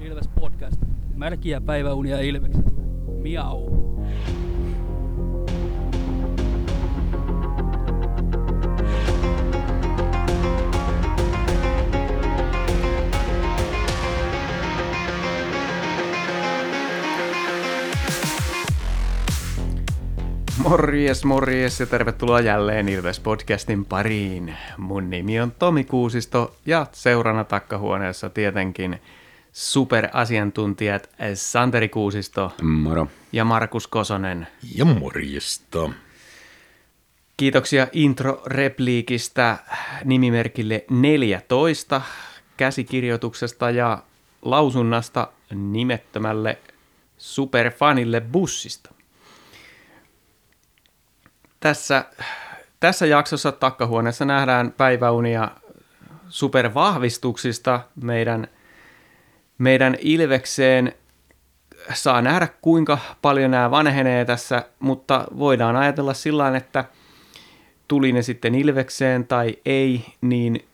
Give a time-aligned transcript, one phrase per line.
[0.00, 0.76] Ilves Podcast.
[1.14, 2.70] Märkiä päiväunia Ilveksestä.
[3.22, 3.78] Miau.
[20.58, 24.54] Morjes, morjes ja tervetuloa jälleen Ilves Podcastin pariin.
[24.76, 29.00] Mun nimi on Tomi Kuusisto ja seurana takkahuoneessa tietenkin
[29.58, 33.06] superasiantuntijat Santeri Kuusisto Moro.
[33.32, 34.46] ja Markus Kosonen.
[34.74, 35.90] Ja morjesta.
[37.36, 39.58] Kiitoksia intro-repliikistä
[40.04, 42.02] nimimerkille 14
[42.56, 44.02] käsikirjoituksesta ja
[44.42, 46.58] lausunnasta nimettömälle
[47.18, 48.94] superfanille bussista.
[51.60, 52.04] Tässä,
[52.80, 55.50] tässä jaksossa takkahuoneessa nähdään päiväunia
[56.28, 58.48] supervahvistuksista meidän,
[59.58, 60.92] meidän Ilvekseen.
[61.94, 66.84] Saa nähdä kuinka paljon nämä vanhenee tässä, mutta voidaan ajatella sillä että
[67.88, 70.64] tuli ne sitten Ilvekseen tai ei, niin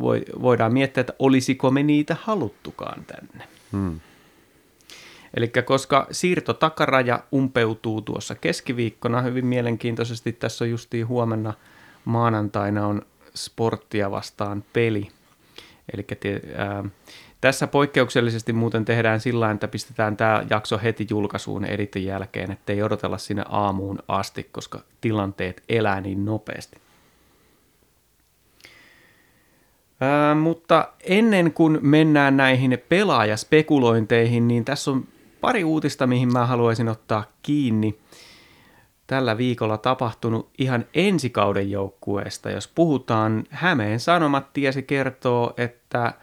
[0.00, 3.44] voi, voidaan miettiä, että olisiko me niitä haluttukaan tänne.
[3.72, 4.00] Hmm.
[5.34, 11.54] Eli koska siirto takaraja umpeutuu tuossa keskiviikkona hyvin mielenkiintoisesti, tässä on justiin huomenna
[12.04, 13.02] maanantaina on
[13.34, 15.08] sporttia vastaan peli.
[15.94, 16.06] Eli
[17.42, 23.18] tässä poikkeuksellisesti muuten tehdään sillä että pistetään tämä jakso heti julkaisuun editin jälkeen, ettei odotella
[23.18, 26.76] sinne aamuun asti, koska tilanteet elää niin nopeasti.
[30.00, 35.04] Ää, mutta ennen kuin mennään näihin pelaajaspekulointeihin, niin tässä on
[35.40, 37.98] pari uutista, mihin mä haluaisin ottaa kiinni.
[39.06, 42.50] Tällä viikolla tapahtunut ihan ensikauden joukkueesta.
[42.50, 46.14] Jos puhutaan, Hämeen Sanomat tiesi kertoo, että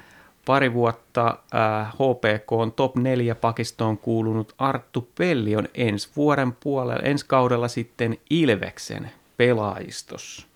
[0.50, 7.04] pari vuotta äh, HPK on top 4 pakistoon kuulunut Arttu Pelli on ensi vuoden puolella,
[7.04, 10.48] ensi kaudella sitten Ilveksen pelaajistossa.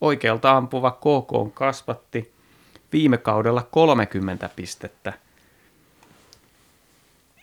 [0.00, 2.32] Oikealta ampuva KK on kasvatti
[2.92, 5.12] viime kaudella 30 pistettä–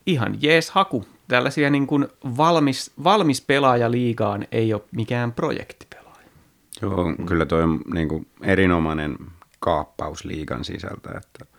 [0.05, 1.05] ihan jees haku.
[1.27, 2.07] Tällaisia niin kuin
[2.37, 6.27] valmis, valmis pelaaja liigaan ei ole mikään projektipelaaja.
[6.81, 9.17] Joo, kyllä toi on niin kuin erinomainen
[9.59, 11.54] kaappaus liigan sisältä, että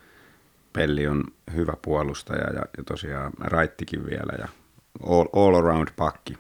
[0.77, 4.49] Pelli on hyvä puolustaja ja, ja tosiaan raittikin vielä ja
[5.07, 6.39] all, all around pakki.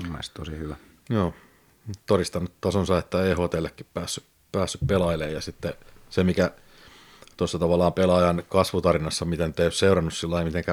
[0.00, 0.76] On mielestäni tosi hyvä.
[1.10, 1.34] Joo,
[2.06, 5.74] todistanut tasonsa, että EHTllekin päässyt, päässyt pelailemaan ja sitten
[6.10, 6.50] se, mikä
[7.36, 10.64] tuossa tavallaan pelaajan kasvutarinassa, miten te seurannut sillä miten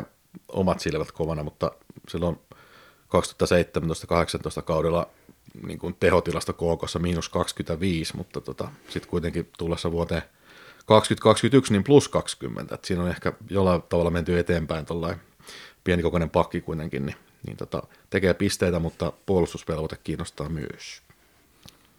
[0.47, 1.71] omat silmät kovana, mutta
[2.09, 2.39] silloin
[4.59, 5.09] 2017-2018 kaudella
[5.67, 10.21] niin kuin tehotilasta kookossa miinus 25, mutta tota, sitten kuitenkin tullessa vuoteen
[10.85, 15.21] 2021 niin plus 20, että siinä on ehkä jollain tavalla menty eteenpäin tuollainen
[15.83, 21.01] pienikokoinen pakki kuitenkin, niin, niin tota, tekee pisteitä, mutta puolustusvelvoite kiinnostaa myös.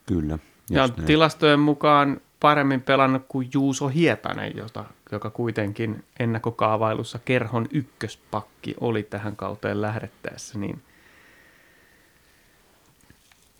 [0.07, 0.39] Kyllä.
[0.71, 1.05] Ja näin.
[1.07, 9.37] tilastojen mukaan paremmin pelannut kuin Juuso Hietanen, jota, joka kuitenkin ennakkokaavailussa kerhon ykköspakki oli tähän
[9.37, 10.83] kauteen lähdettäessä, niin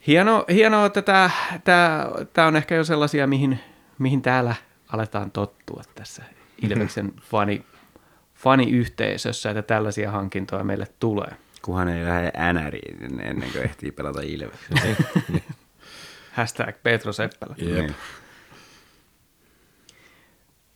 [0.07, 1.31] Hieno, hienoa, että tämä,
[1.65, 3.61] tämä, tämä on ehkä jo sellaisia, mihin,
[3.99, 4.55] mihin täällä
[4.89, 6.23] aletaan tottua tässä
[6.63, 7.65] Ilveksen fani,
[8.35, 11.33] faniyhteisössä, että tällaisia hankintoja meille tulee.
[11.63, 14.97] Kuhan ei lähde NRiin ennen kuin ehtii pelata Ilveksen.
[16.33, 17.55] Hashtag Petro Seppälä.
[17.59, 17.69] Jep.
[17.69, 17.95] Niin.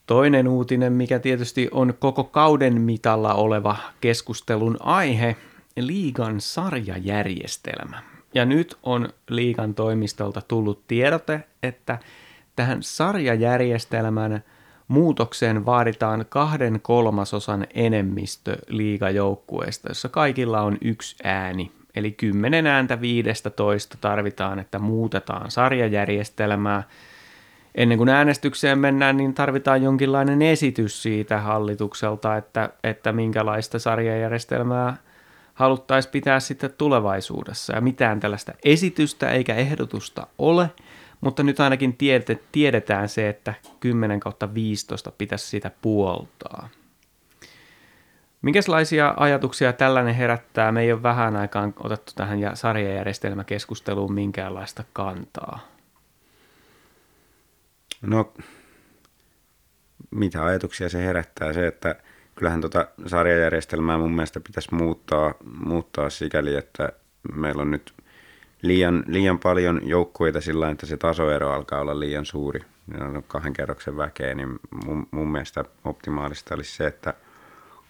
[0.05, 5.35] Toinen uutinen, mikä tietysti on koko kauden mitalla oleva keskustelun aihe,
[5.77, 8.03] liigan sarjajärjestelmä.
[8.33, 11.99] Ja nyt on liigan toimistolta tullut tiedote, että
[12.59, 14.43] tähän sarjajärjestelmän
[14.87, 21.71] muutokseen vaaditaan kahden kolmasosan enemmistö liigajoukkueesta, jossa kaikilla on yksi ääni.
[21.95, 26.83] Eli 10 ääntä 15 tarvitaan, että muutetaan sarjajärjestelmää–
[27.75, 34.97] ennen kuin äänestykseen mennään, niin tarvitaan jonkinlainen esitys siitä hallitukselta, että, että minkälaista sarjajärjestelmää
[35.53, 37.73] haluttaisiin pitää sitten tulevaisuudessa.
[37.73, 40.69] Ja mitään tällaista esitystä eikä ehdotusta ole,
[41.21, 41.97] mutta nyt ainakin
[42.51, 46.69] tiedetään se, että 10 kautta 15 pitäisi sitä puoltaa.
[48.41, 50.71] Minkälaisia ajatuksia tällainen herättää?
[50.71, 55.59] Me ei ole vähän aikaan otettu tähän sarjajärjestelmäkeskusteluun minkäänlaista kantaa.
[58.01, 58.33] No,
[60.11, 61.53] mitä ajatuksia se herättää?
[61.53, 61.95] Se, että
[62.35, 65.33] kyllähän tota sarjajärjestelmää mun mielestä pitäisi muuttaa,
[65.65, 66.89] muuttaa sikäli, että
[67.33, 67.93] meillä on nyt
[68.61, 72.61] liian, liian paljon joukkueita sillä että se tasoero alkaa olla liian suuri.
[72.97, 77.13] Ja on kahden kerroksen väkeä, niin mun, mun mielestä optimaalista olisi se, että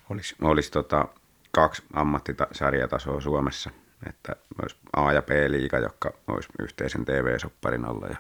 [0.10, 1.08] olisi, olisi tota,
[1.52, 3.70] kaksi ammattisarjatasoa Suomessa,
[4.10, 8.18] että olisi A- ja B-liiga, jotka olisi yhteisen TV-sopparin alla ja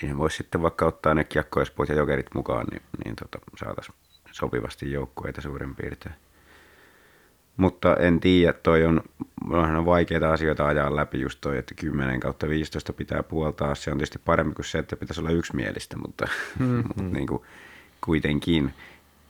[0.00, 3.96] siihen voisi sitten vaikka ottaa ne kiekkoespoit ja jokerit mukaan, niin, niin tota, saataisiin
[4.32, 6.14] sopivasti joukkueita suurin piirtein.
[7.58, 9.02] Mutta en tiedä, toi on,
[9.50, 13.74] on vaikeita asioita ajaa läpi just toi, että 10 kautta 15 pitää puoltaa.
[13.74, 16.28] Se on tietysti parempi kuin se, että pitäisi olla yksimielistä, mutta,
[16.58, 16.82] mm-hmm.
[16.88, 17.42] mutta niin kuin,
[18.04, 18.74] kuitenkin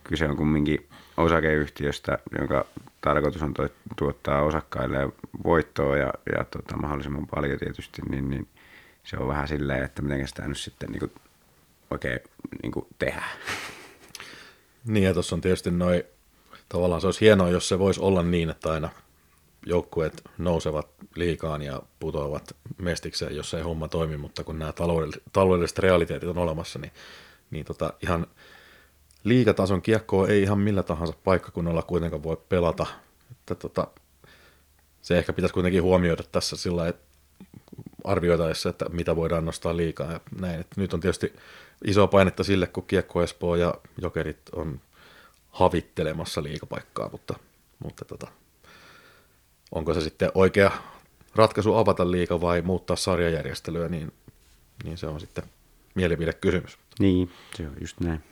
[0.03, 0.87] kyse on kumminkin
[1.17, 2.65] osakeyhtiöstä, jonka
[3.01, 3.53] tarkoitus on
[3.97, 5.09] tuottaa osakkaille
[5.43, 8.47] voittoa ja, ja tota, mahdollisimman paljon tietysti, niin, niin
[9.03, 11.11] se on vähän silleen, että miten sitä nyt sitten niin kuin,
[11.91, 12.19] oikein
[12.63, 13.37] niin kuin tehdään.
[14.85, 16.03] Niin ja tuossa on tietysti noin,
[16.69, 18.89] tavallaan se olisi hienoa, jos se voisi olla niin, että aina
[19.65, 24.73] joukkueet nousevat liikaan ja putoavat mestikseen, jos ei homma toimi, mutta kun nämä
[25.33, 26.91] taloudelliset, realiteetit on olemassa, niin,
[27.51, 28.27] niin tota, ihan
[29.23, 32.85] liikatason kiekkoa ei ihan millä tahansa paikkakunnalla kuitenkaan voi pelata.
[33.31, 33.87] Että tota,
[35.01, 37.09] se ehkä pitäisi kuitenkin huomioida tässä sillä että
[38.03, 40.65] arvioitaessa, että mitä voidaan nostaa liikaa ja näin.
[40.75, 41.33] Nyt on tietysti
[41.85, 44.81] iso painetta sille, kun Kiekko Espoo ja Jokerit on
[45.59, 47.35] havittelemassa liikapaikkaa, mutta,
[47.83, 48.27] mutta tota,
[49.71, 50.71] onko se sitten oikea
[51.35, 54.11] ratkaisu avata liika vai muuttaa sarjajärjestelyä, niin,
[54.83, 55.43] niin se on sitten
[55.95, 56.77] mielipidekysymys.
[56.99, 58.23] Niin, se on just näin.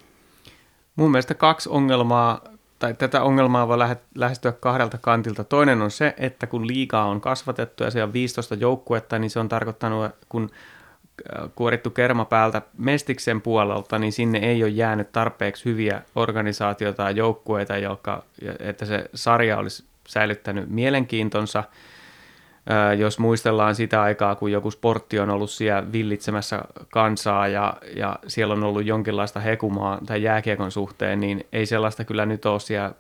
[0.96, 2.42] Mun mielestä kaksi ongelmaa,
[2.80, 3.78] tai tätä ongelmaa voi
[4.16, 5.44] lähestyä kahdelta kantilta.
[5.44, 9.40] Toinen on se, että kun liikaa on kasvatettu ja se on 15 joukkuetta, niin se
[9.40, 10.50] on tarkoittanut, kun
[11.56, 17.78] kuorittu kerma päältä Mestiksen puolelta, niin sinne ei ole jäänyt tarpeeksi hyviä organisaatioita ja joukkueita,
[17.78, 18.24] joka,
[18.60, 21.64] että se sarja olisi säilyttänyt mielenkiintonsa–
[22.98, 28.54] jos muistellaan sitä aikaa, kun joku sportti on ollut siellä villitsemässä kansaa ja, ja siellä
[28.54, 32.94] on ollut jonkinlaista hekumaa tai jääkiekon suhteen, niin ei sellaista kyllä nyt ole siellä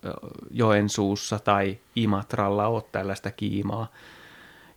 [0.51, 3.87] Joensuussa tai Imatralla ole tällaista kiimaa.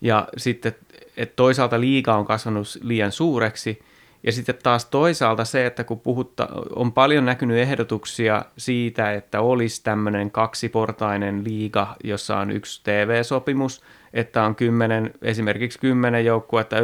[0.00, 0.76] Ja sitten,
[1.22, 3.82] että toisaalta liiga on kasvanut liian suureksi,
[4.22, 9.84] ja sitten taas toisaalta se, että kun puhutta, on paljon näkynyt ehdotuksia siitä, että olisi
[9.84, 13.80] tämmöinen kaksiportainen liiga, jossa on yksi TV-sopimus–
[14.12, 16.76] että on kymmenen, esimerkiksi kymmenen joukkuetta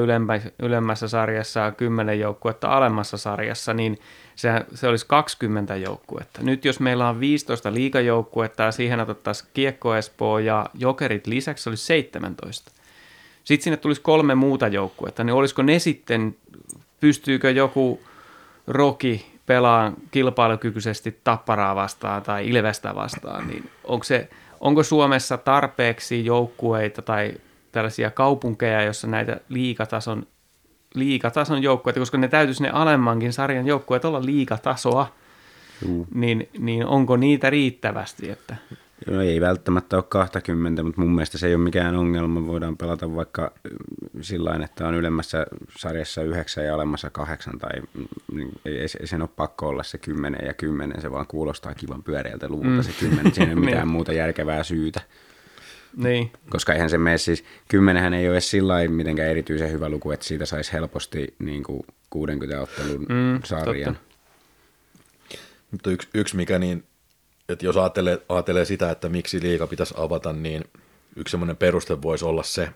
[0.59, 3.99] ylemmässä sarjassa ja kymmenen joukkuetta alemmassa sarjassa, niin
[4.37, 6.43] se, se olisi 20 joukkuetta.
[6.43, 11.71] Nyt jos meillä on 15 liigajoukkuetta ja siihen otettaisiin Kiekko Espoo ja Jokerit lisäksi, se
[11.71, 12.73] olisi 17.
[13.47, 16.37] Sitten sinne tulisi kolme muuta joukkuetta, niin olisiko ne sitten,
[17.01, 18.01] pystyykö joku
[18.67, 24.29] Roki pelaamaan kilpailukykyisesti Tapparaa vastaan tai Ilvestä vastaan, niin onko se
[24.61, 27.35] onko Suomessa tarpeeksi joukkueita tai
[27.73, 30.27] tällaisia kaupunkeja, jossa näitä liikatason,
[30.95, 35.13] liikatason joukkueita, koska ne täytyisi ne alemmankin sarjan joukkueet olla liikatasoa,
[36.15, 38.31] niin, niin onko niitä riittävästi?
[38.31, 38.57] Että...
[39.07, 42.47] No ei välttämättä ole 20, mutta mun mielestä se ei ole mikään ongelma.
[42.47, 43.53] Voidaan pelata vaikka
[44.21, 45.47] sillä että on ylemmässä
[45.79, 47.71] sarjassa yhdeksän ja alemmassa kahdeksan, tai
[48.33, 52.03] niin ei, ei sen ole pakko olla se kymmenen ja kymmenen, se vaan kuulostaa kivan
[52.03, 52.83] pyöreältä luvulta mm.
[52.83, 53.93] se kymmenen, siinä ei ole mitään niin.
[53.93, 55.01] muuta järkevää syytä.
[55.97, 56.31] Niin.
[56.51, 60.27] Koska eihän se mene siis, kymmenenhän ei ole edes sillä mitenkään erityisen hyvä luku, että
[60.27, 63.95] siitä saisi helposti niin kuin 60 ottelun mm, sarjan.
[63.95, 64.07] Totta.
[65.71, 66.85] Mutta yksi, yksi mikä niin
[67.49, 70.65] että jos ajattelee, ajattelee sitä, että miksi liiga pitäisi avata, niin
[71.17, 72.69] yksi semmoinen peruste voisi olla se,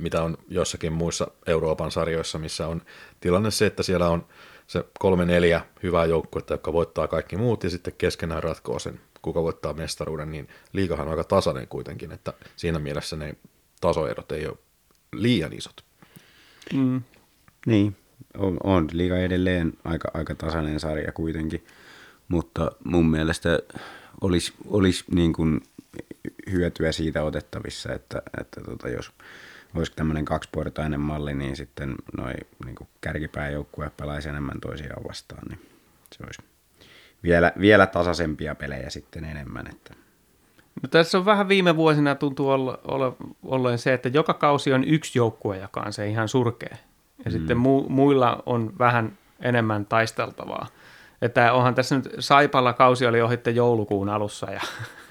[0.00, 2.82] mitä on jossakin muissa Euroopan sarjoissa, missä on
[3.20, 4.26] tilanne se, että siellä on
[4.66, 9.42] se kolme neljä hyvää joukkuetta, jotka voittaa kaikki muut ja sitten keskenään ratkoo sen, kuka
[9.42, 13.34] voittaa mestaruuden, niin liikahan on aika tasainen kuitenkin, että siinä mielessä ne
[13.80, 14.58] tasoerot ei ole
[15.12, 15.84] liian isot.
[16.74, 17.02] Mm.
[17.66, 17.96] Niin,
[18.38, 21.66] on, on liiga edelleen aika, aika tasainen sarja kuitenkin
[22.28, 23.58] mutta mun mielestä
[24.20, 25.62] olisi, olisi niin kuin
[26.50, 29.12] hyötyä siitä otettavissa, että, että tota, jos
[29.74, 35.60] olisi tämmöinen kaksiportainen malli, niin sitten noin niin kärkipääjoukkue pelaisi enemmän toisiaan vastaan, niin
[36.12, 36.42] se olisi
[37.22, 39.66] vielä, vielä tasaisempia pelejä sitten enemmän.
[39.66, 39.94] Että.
[40.82, 44.84] No tässä on vähän viime vuosina tuntuu olla, olla, olleen se, että joka kausi on
[44.84, 46.76] yksi joukkue, joka on se ihan surkea.
[47.18, 47.30] Ja mm.
[47.32, 50.66] sitten mu, muilla on vähän enemmän taisteltavaa.
[51.22, 54.60] Että onhan tässä nyt Saipalla kausi oli ohitte joulukuun alussa ja,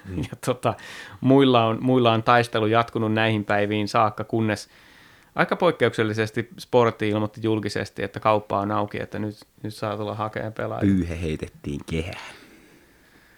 [0.04, 0.18] mm.
[0.30, 0.74] ja tota,
[1.20, 4.68] muilla, on, muilla on taistelu jatkunut näihin päiviin saakka, kunnes
[5.34, 10.52] aika poikkeuksellisesti sportti ilmoitti julkisesti, että kauppa on auki, että nyt, nyt saa tulla hakemaan
[10.52, 10.94] pelaajia.
[10.94, 12.34] Pyyhe heitettiin kehään.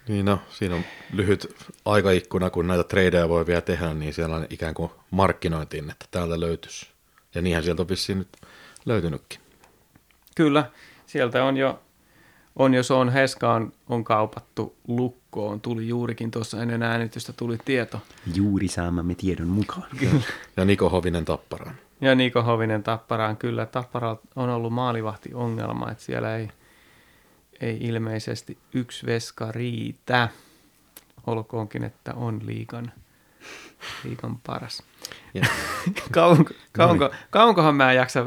[0.09, 4.47] Niin no, siinä on lyhyt aikaikkuna, kun näitä tradeja voi vielä tehdä, niin siellä on
[4.51, 6.89] ikään kuin markkinointiin, että täältä löytyisi.
[7.35, 8.29] Ja niinhän sieltä on vissiin nyt
[8.87, 9.41] löytynytkin.
[10.37, 10.71] Kyllä,
[11.07, 11.81] sieltä on jo
[12.61, 15.61] on jos on, Heska on, on kaupattu lukkoon.
[15.61, 18.03] Tuli juurikin tuossa ennen äänitystä tuli tieto.
[18.35, 19.87] Juuri saamamme tiedon mukaan.
[20.57, 21.75] Ja Niko Hovinen Tapparaan.
[22.01, 23.37] Ja Niko Hovinen Tapparaan.
[23.37, 26.51] Kyllä Tappara on ollut maalivahti ongelma, että siellä ei,
[27.61, 30.29] ei ilmeisesti yksi veska riitä.
[31.27, 32.93] Olkoonkin, että on liikan,
[34.05, 34.83] liikan paras.
[35.35, 35.47] Ja,
[36.13, 38.27] Kauanko, kauanko, kauankohan mä en jaksa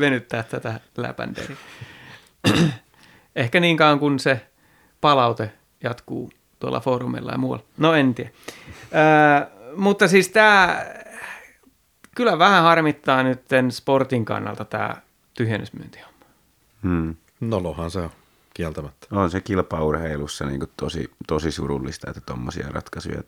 [0.00, 1.56] venyttää tätä läpänderiä.
[3.36, 4.46] Ehkä niin kauan kuin se
[5.00, 7.64] palaute jatkuu tuolla foorumilla ja muualla.
[7.78, 8.30] No en tiedä.
[8.92, 10.84] Ää, mutta siis tämä
[12.16, 14.96] kyllä vähän harmittaa nyt sportin kannalta tämä
[15.34, 16.12] tyhjennysmyyntihomma.
[16.82, 17.16] Hmm.
[17.40, 18.10] nolohan se on,
[18.54, 19.06] kieltämättä.
[19.10, 23.22] On se kilpaurheilussa niin tosi, tosi surullista, että tuommoisia ratkaisuja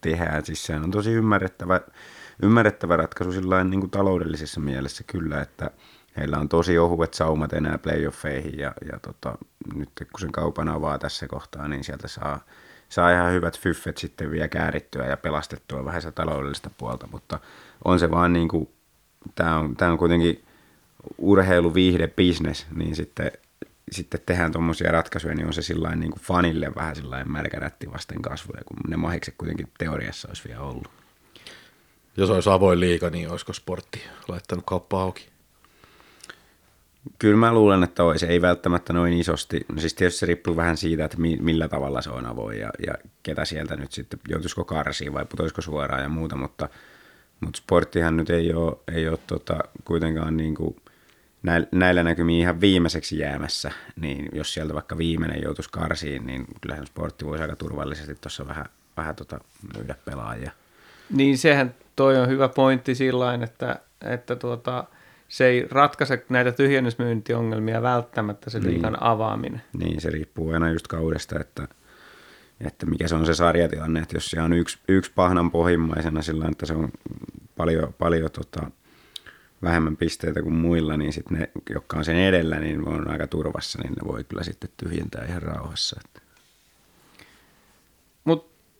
[0.00, 0.44] tehdään.
[0.44, 1.80] Siis sehän on tosi ymmärrettävä,
[2.42, 5.70] ymmärrettävä ratkaisu sillä niin taloudellisessa mielessä kyllä, että
[6.16, 9.38] heillä on tosi ohuet saumat enää playoffeihin ja, ja tota,
[9.74, 12.40] nyt kun sen kaupan avaa tässä kohtaa, niin sieltä saa,
[12.88, 17.40] saa ihan hyvät fyffet sitten vielä käärittyä ja pelastettua vähän sitä taloudellista puolta, mutta
[17.84, 18.68] on se vaan niin kuin,
[19.34, 20.44] tämä on, tää on kuitenkin
[21.18, 23.32] urheilu, viihde, business, niin sitten,
[23.92, 28.22] sitten tehdään tuommoisia ratkaisuja, niin on se sillain niin kuin fanille vähän sillain märkärätti vasten
[28.22, 30.90] kasvoja, kun ne mahikset kuitenkin teoriassa olisi vielä ollut.
[32.16, 35.33] Jos olisi avoin liiga, niin olisiko sportti laittanut kauppa auki?
[37.18, 38.26] Kyllä mä luulen, että olisi.
[38.26, 39.66] Ei välttämättä noin isosti.
[39.72, 42.70] No siis tietysti se riippuu vähän siitä, että mi- millä tavalla se on avoin ja,
[42.86, 46.68] ja ketä sieltä nyt sitten, joutuisiko karsiin vai putoisiko suoraan ja muuta, mutta,
[47.40, 50.76] mutta sporttihan nyt ei ole, ei ole tota, kuitenkaan niin kuin
[51.42, 53.70] näillä, näillä näkymiin ihan viimeiseksi jäämässä,
[54.00, 58.66] niin jos sieltä vaikka viimeinen joutuisi karsiin, niin kyllähän sportti voisi aika turvallisesti tuossa vähän,
[58.96, 59.38] vähän tota,
[59.76, 60.50] myydä pelaajia.
[61.10, 64.84] Niin sehän toi on hyvä pointti sillä että, että tuota,
[65.34, 69.02] se ei ratkaise näitä tyhjennysmyyntiongelmia välttämättä se liikan Niin.
[69.02, 69.62] avaaminen.
[69.78, 71.68] Niin, se riippuu aina just kaudesta, että,
[72.60, 76.48] että mikä se on se sarjatilanne, että jos se on yksi, yksi pahnan pohjimmaisena sillä
[76.52, 76.88] että se on
[77.56, 78.70] paljon, paljon tota,
[79.62, 83.78] vähemmän pisteitä kuin muilla, niin sitten ne, jotka on sen edellä, niin on aika turvassa,
[83.82, 86.00] niin ne voi kyllä sitten tyhjentää ihan rauhassa.
[86.04, 86.20] Että.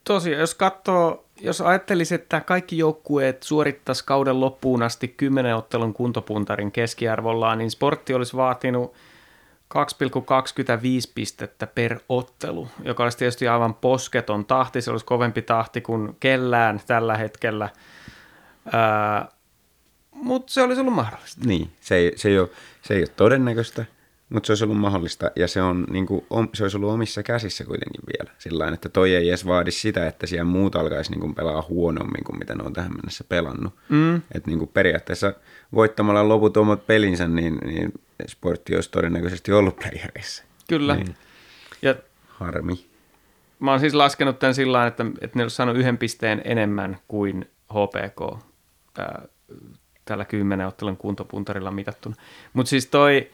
[0.05, 6.73] Tosiaan, jos katsoo, jos ajattelisi, että kaikki joukkueet suorittaisi kauden loppuun asti 10 ottelun kuntopuntarin
[6.73, 8.95] keskiarvollaan, niin sportti olisi vaatinut
[9.75, 9.81] 2,25
[11.15, 14.83] pistettä per ottelu, joka olisi tietysti aivan posketon tahti.
[14.83, 17.69] Se olisi kovempi tahti kuin kellään tällä hetkellä.
[20.11, 21.41] Mutta se olisi ollut mahdollista.
[21.45, 22.49] Niin, se ei, se, ei ole,
[22.83, 23.85] se ei ole todennäköistä,
[24.35, 27.23] mutta se olisi ollut mahdollista ja se, on, niin kuin, om, se olisi ollut omissa
[27.23, 28.35] käsissä kuitenkin vielä.
[28.38, 32.25] Sillä että toi ei edes vaadi sitä, että siellä muut alkaisi niin kuin pelaa huonommin
[32.25, 33.75] kuin mitä ne on tähän mennessä pelannut.
[33.88, 34.17] Mm.
[34.17, 35.33] Että niin kuin periaatteessa
[35.75, 37.93] voittamalla loput omat pelinsä, niin, niin
[38.26, 40.45] sportti olisi todennäköisesti ollut playereissa.
[40.69, 40.97] Kyllä.
[40.97, 41.17] Niin.
[41.83, 41.95] Ja
[42.29, 42.87] Harmi.
[43.61, 47.50] mä oon siis laskenut tämän sillä että, että ne olisi saanut yhden pisteen enemmän kuin
[47.71, 48.45] HPK
[48.99, 49.23] ää,
[50.05, 52.17] tällä kymmenen ottelun kuntopuntarilla mitattuna.
[52.53, 53.31] Mutta siis toi,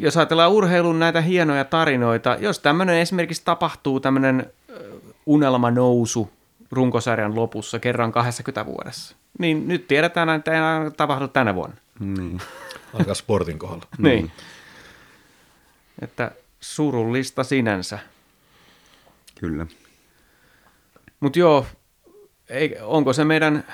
[0.00, 4.52] jos ajatellaan urheilun näitä hienoja tarinoita, jos tämmöinen esimerkiksi tapahtuu tämmöinen
[5.26, 6.30] unelmanousu
[6.70, 11.76] runkosarjan lopussa kerran 20 vuodessa, niin nyt tiedetään, että ei aina tapahdu tänä vuonna.
[12.00, 12.40] Niin.
[12.98, 13.86] Aika sportin kohdalla.
[13.98, 14.32] Niin.
[16.02, 16.30] Että
[16.60, 17.98] surullista sinänsä.
[19.40, 19.66] Kyllä.
[21.20, 21.66] Mutta joo,
[22.48, 23.64] ei, onko se meidän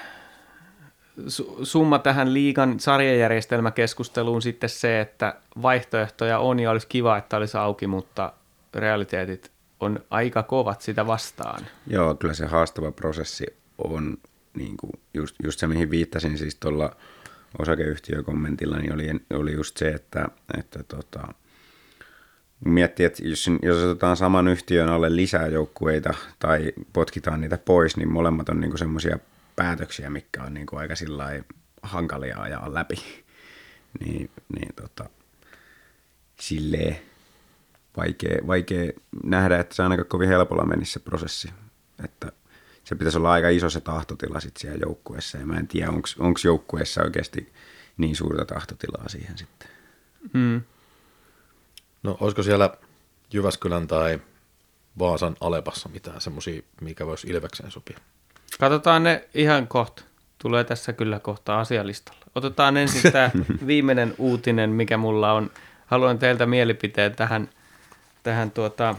[1.63, 7.87] summa tähän liigan sarjajärjestelmäkeskusteluun sitten se, että vaihtoehtoja on ja olisi kiva, että olisi auki,
[7.87, 8.33] mutta
[8.75, 11.67] realiteetit on aika kovat sitä vastaan.
[11.87, 13.47] Joo, kyllä se haastava prosessi
[13.79, 14.17] on
[14.55, 16.97] niin kuin just, just se, mihin viittasin siis tuolla
[17.59, 21.35] osakeyhtiökommentilla, niin oli, oli just se, että, että tota,
[22.65, 28.13] miettii, että jos, jos otetaan saman yhtiön alle lisää joukkueita tai potkitaan niitä pois, niin
[28.13, 29.19] molemmat on niin semmoisia
[29.57, 31.43] päätöksiä, mitkä on niin kuin aika sillä
[31.83, 33.25] hankalia ajaa läpi.
[34.01, 35.09] niin, niin tota,
[36.41, 36.99] silleen
[37.97, 38.93] vaikea, vaikea
[39.25, 41.49] nähdä, että se ainakaan kovin helpolla menisi se prosessi.
[42.05, 42.33] Että
[42.85, 46.41] se pitäisi olla aika iso se tahtotila sitten siellä joukkueessa, ja mä en tiedä, onko
[46.45, 47.53] joukkueessa oikeasti
[47.97, 49.69] niin suurta tahtotilaa siihen sitten.
[50.33, 50.63] Hmm.
[52.03, 52.77] No olisiko siellä
[53.33, 54.21] Jyväskylän tai
[54.99, 57.99] Vaasan Alepassa mitään semmoisia, mikä voisi Ilvekseen sopia?
[58.61, 60.03] Katsotaan ne ihan kohta.
[60.39, 62.21] Tulee tässä kyllä kohta asialistalla.
[62.35, 63.31] Otetaan ensin tämä
[63.67, 65.51] viimeinen uutinen, mikä mulla on.
[65.87, 67.49] Haluan teiltä mielipiteen tähän,
[68.23, 68.95] tähän tuota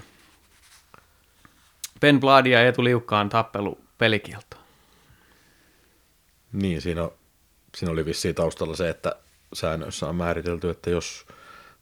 [2.01, 4.63] Ben Blood ja Eetu Liukkaan tappelu pelikieltoon.
[6.53, 7.11] Niin, siinä, on,
[7.75, 9.15] siinä oli vissiin taustalla se, että
[9.53, 11.25] säännöissä on määritelty, että jos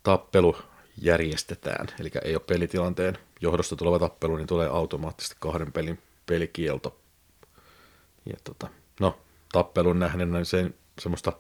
[0.04, 0.58] tappelu
[1.02, 1.88] järjestetään.
[2.00, 6.98] Eli ei ole pelitilanteen johdosta tuleva tappelu, niin tulee automaattisesti kahden pelin pelikielto.
[8.26, 8.68] Ja tota,
[9.00, 9.20] no,
[9.52, 11.34] tappelun nähden niin se semmoista,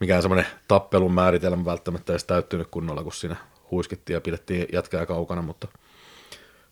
[0.00, 3.36] mikään semmoinen tappelun määritelmä välttämättä edes täyttynyt kunnolla, kun siinä
[3.70, 5.68] huiskittiin ja pidettiin jätkää kaukana, mutta,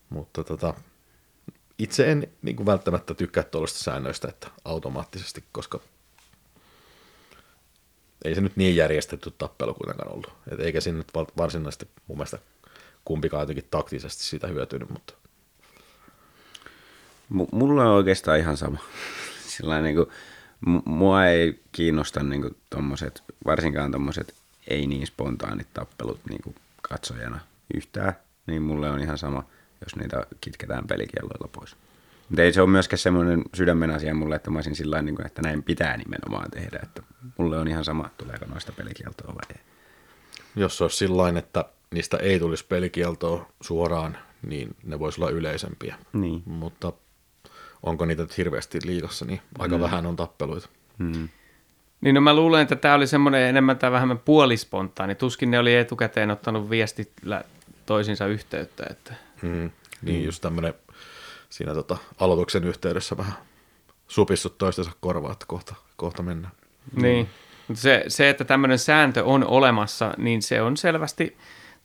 [0.08, 0.74] mutta tota,
[1.78, 5.80] itse en niin kuin välttämättä tykkää tuollaista säännöistä, että automaattisesti, koska
[8.24, 10.32] ei se nyt niin järjestetty tappelu kuitenkaan ollut.
[10.52, 12.38] Et eikä siinä nyt varsinaisesti mun mielestä
[13.04, 15.14] kumpikaan jotenkin taktisesti siitä hyötynyt, mutta...
[17.28, 18.78] M- mulla on oikeastaan ihan sama.
[19.56, 20.06] Sillä niin kuin,
[20.84, 24.34] mua ei kiinnosta niin kuin tommoset, varsinkaan tommoset
[24.68, 27.40] ei niin spontaanit tappelut niin kuin katsojana
[27.74, 28.12] yhtään,
[28.46, 29.44] niin mulle on ihan sama,
[29.80, 31.76] jos niitä kitketään pelikielloilla pois.
[32.28, 35.26] Mutta ei se ole myöskään semmoinen sydämen asia mulle, että mä olisin sillä niin kuin,
[35.26, 36.80] että näin pitää nimenomaan tehdä.
[36.82, 37.02] Että
[37.38, 39.62] mulle on ihan sama, tuleeko noista pelikieltoa vai ei.
[40.56, 45.96] Jos se olisi sillä että niistä ei tulisi pelikieltoa suoraan, niin ne voisi olla yleisempiä.
[46.12, 46.42] Niin.
[46.46, 46.92] Mutta
[47.82, 49.82] onko niitä nyt hirveästi liikassa, niin aika mm.
[49.82, 50.68] vähän on tappeluita.
[50.98, 51.28] Hmm.
[52.00, 55.14] Niin no mä luulen, että tämä oli semmoinen enemmän tai vähemmän puolispontaani.
[55.14, 57.12] Tuskin ne oli etukäteen ottanut viestit
[57.86, 58.86] toisinsa yhteyttä.
[58.90, 59.14] Että...
[59.42, 59.70] Mm.
[60.02, 60.24] Niin mm.
[60.24, 60.74] just tämmöinen
[61.50, 63.34] siinä tota, aloituksen yhteydessä vähän
[64.08, 66.54] supissut toistensa korvaa, että kohta, kohta mennään.
[66.96, 67.28] Niin,
[67.74, 71.36] se, se, että tämmöinen sääntö on olemassa, niin se on selvästi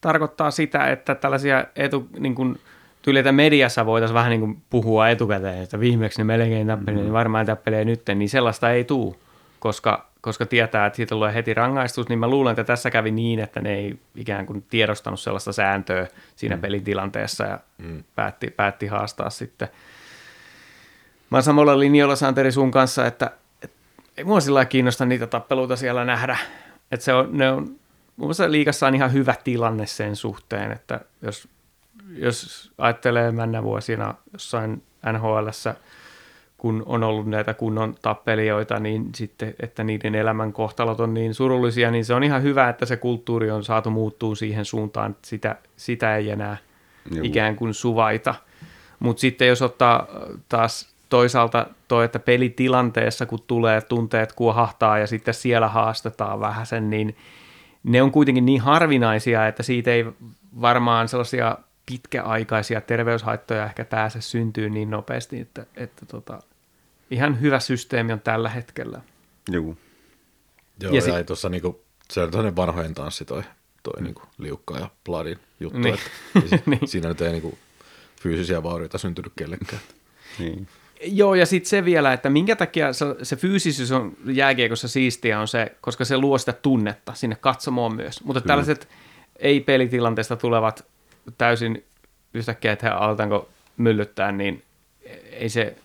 [0.01, 2.59] tarkoittaa sitä, että tällaisia etu, niin kuin,
[3.07, 7.03] tyyliä, mediassa voitaisiin vähän niin kuin puhua etukäteen, että viimeksi ne melkein tappelee, mm.
[7.03, 9.15] niin varmaan tappelee nyt, niin sellaista ei tule,
[9.59, 13.39] koska, koska tietää, että siitä tulee heti rangaistus, niin mä luulen, että tässä kävi niin,
[13.39, 16.61] että ne ei ikään kuin tiedostanut sellaista sääntöä siinä mm.
[16.61, 18.03] pelitilanteessa ja mm.
[18.15, 19.67] päätti, päätti haastaa sitten.
[21.29, 23.31] Mä samalla linjoilla Santeri sun kanssa, että,
[23.63, 23.77] että
[24.17, 26.37] ei mua sillä kiinnosta niitä tappeluita siellä nähdä.
[26.91, 27.77] Että se on, ne on, mun
[28.17, 31.47] mielestä liikassa on ihan hyvä tilanne sen suhteen, että jos,
[32.17, 35.75] jos ajattelee mennä vuosina jossain NHLssä–
[36.57, 41.91] kun on ollut näitä kunnon tappelijoita, niin sitten, että niiden elämän kohtalot on niin surullisia,
[41.91, 45.55] niin se on ihan hyvä, että se kulttuuri on saatu muuttuu siihen suuntaan, että sitä,
[45.75, 46.57] sitä ei enää
[47.11, 47.21] Juhu.
[47.23, 48.35] ikään kuin suvaita.
[48.99, 50.07] Mutta sitten jos ottaa
[50.49, 56.89] taas toisaalta toi, että pelitilanteessa, kun tulee tunteet kuohahtaa ja sitten siellä haastetaan vähän sen,
[56.89, 57.15] niin
[57.83, 60.05] ne on kuitenkin niin harvinaisia, että siitä ei
[60.61, 61.57] varmaan sellaisia
[61.91, 66.39] pitkäaikaisia terveyshaittoja ehkä pääse syntyy niin nopeasti, että, että tota,
[67.11, 69.01] ihan hyvä systeemi on tällä hetkellä.
[69.49, 69.75] Joo.
[70.81, 71.25] Joo, ja, ja sit...
[71.25, 73.43] tuossa niinku, se on toinen vanhojen tanssi toi,
[73.83, 75.93] toi niinku liukka ja bladin juttu, niin.
[75.93, 76.87] että niin.
[76.87, 77.57] siinä nyt ei niinku
[78.21, 79.81] fyysisiä vaurioita syntynyt kellekään.
[80.39, 80.67] niin.
[81.01, 85.47] Joo, ja sitten se vielä, että minkä takia se, se fyysisyys on jääkiekossa siistiä on
[85.47, 88.23] se, koska se luo sitä tunnetta sinne katsomoon myös.
[88.23, 88.51] Mutta Kyllä.
[88.51, 88.87] tällaiset
[89.39, 90.85] ei-pelitilanteesta tulevat
[91.37, 91.83] täysin
[92.33, 94.63] yhtäkkiä, että aletaanko myllyttää, niin
[95.31, 95.75] ei se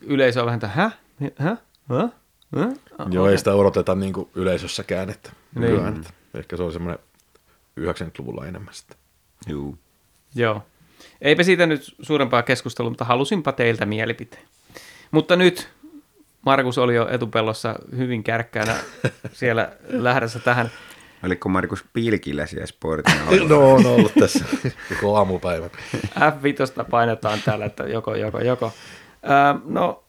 [0.00, 0.90] yleisö on vähän, että hä?
[1.36, 1.56] Hä?
[1.88, 2.08] Hä?
[2.56, 2.72] Hä?
[3.10, 3.32] Joo, okay.
[3.32, 5.86] ei sitä odoteta niin kuin yleisössäkään, että, niin.
[5.86, 6.98] että ehkä se on semmoinen
[7.80, 8.96] 90-luvulla enemmän sitten.
[9.46, 9.74] Joo.
[10.34, 10.62] Joo.
[11.20, 14.42] Eipä siitä nyt suurempaa keskustelua, mutta halusinpa teiltä mielipiteen.
[15.10, 15.68] Mutta nyt
[16.46, 18.76] Markus oli jo etupellossa hyvin kärkkäänä
[19.32, 20.70] siellä lähdössä tähän
[21.22, 23.14] Oliko Markus Pilkillä siellä sportin
[23.48, 24.44] No on ollut tässä
[24.88, 25.70] koko aamupäivän.
[25.96, 28.72] F5 painetaan täällä, että joko, joko, joko.
[29.24, 30.04] Öö, no,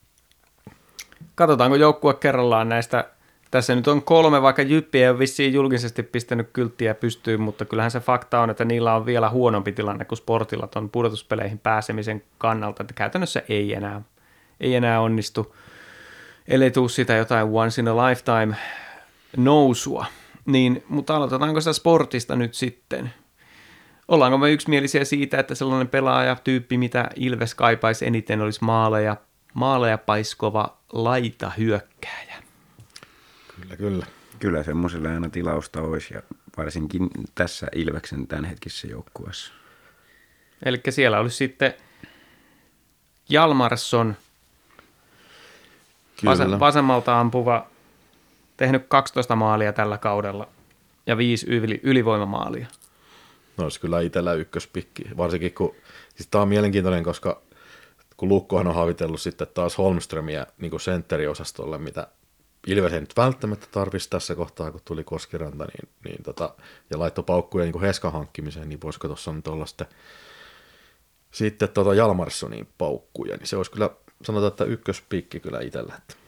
[1.34, 3.10] katsotaanko joukkue kerrallaan näistä.
[3.50, 7.90] Tässä nyt on kolme, vaikka Jyppi ei ole vissiin julkisesti pistänyt kylttiä pystyyn, mutta kyllähän
[7.90, 12.82] se fakta on, että niillä on vielä huonompi tilanne kuin sportilla tuon pudotuspeleihin pääsemisen kannalta,
[12.82, 14.02] että käytännössä ei enää,
[14.60, 15.56] ei enää onnistu,
[16.48, 18.56] ellei tule sitä jotain once in a lifetime
[19.36, 20.06] nousua.
[20.46, 23.14] Niin, mutta aloitetaanko sitä sportista nyt sitten?
[24.08, 29.16] Ollaanko me yksimielisiä siitä, että sellainen pelaaja tyyppi, mitä Ilves kaipaisi eniten, olisi maaleja,
[29.54, 32.42] maaleja paiskova laita hyökkääjä?
[33.60, 34.06] Kyllä, kyllä.
[34.38, 36.22] Kyllä semmoiselle aina tilausta olisi, ja
[36.56, 39.52] varsinkin tässä Ilveksen tämänhetkisessä joukkueessa.
[40.64, 41.74] Eli siellä olisi sitten
[43.28, 44.16] Jalmarsson,
[46.20, 46.60] Kyllä.
[46.60, 47.66] vasemmalta ampuva
[48.60, 50.48] tehnyt 12 maalia tällä kaudella
[51.06, 52.66] ja viisi yli, ylivoimamaalia.
[53.56, 55.74] No olisi kyllä itsellä ykköspikki, varsinkin kun,
[56.14, 57.42] siis tämä on mielenkiintoinen, koska
[58.16, 62.06] kun Lukkohan on havitellut sitten taas Holmströmiä niin sentteriosastolle, mitä
[62.66, 66.54] Ilves ei nyt välttämättä tarvitsisi tässä kohtaa, kun tuli Koskiranta, niin, niin tota,
[66.90, 69.86] ja laittoi paukkuja niin Heskan hankkimiseen, niin voisiko tuossa nyt olla sitten,
[71.30, 73.90] sitten tota Jalmarssonin paukkuja, niin se olisi kyllä,
[74.24, 75.94] sanotaan, että ykköspikki kyllä itsellä.
[75.98, 76.19] Että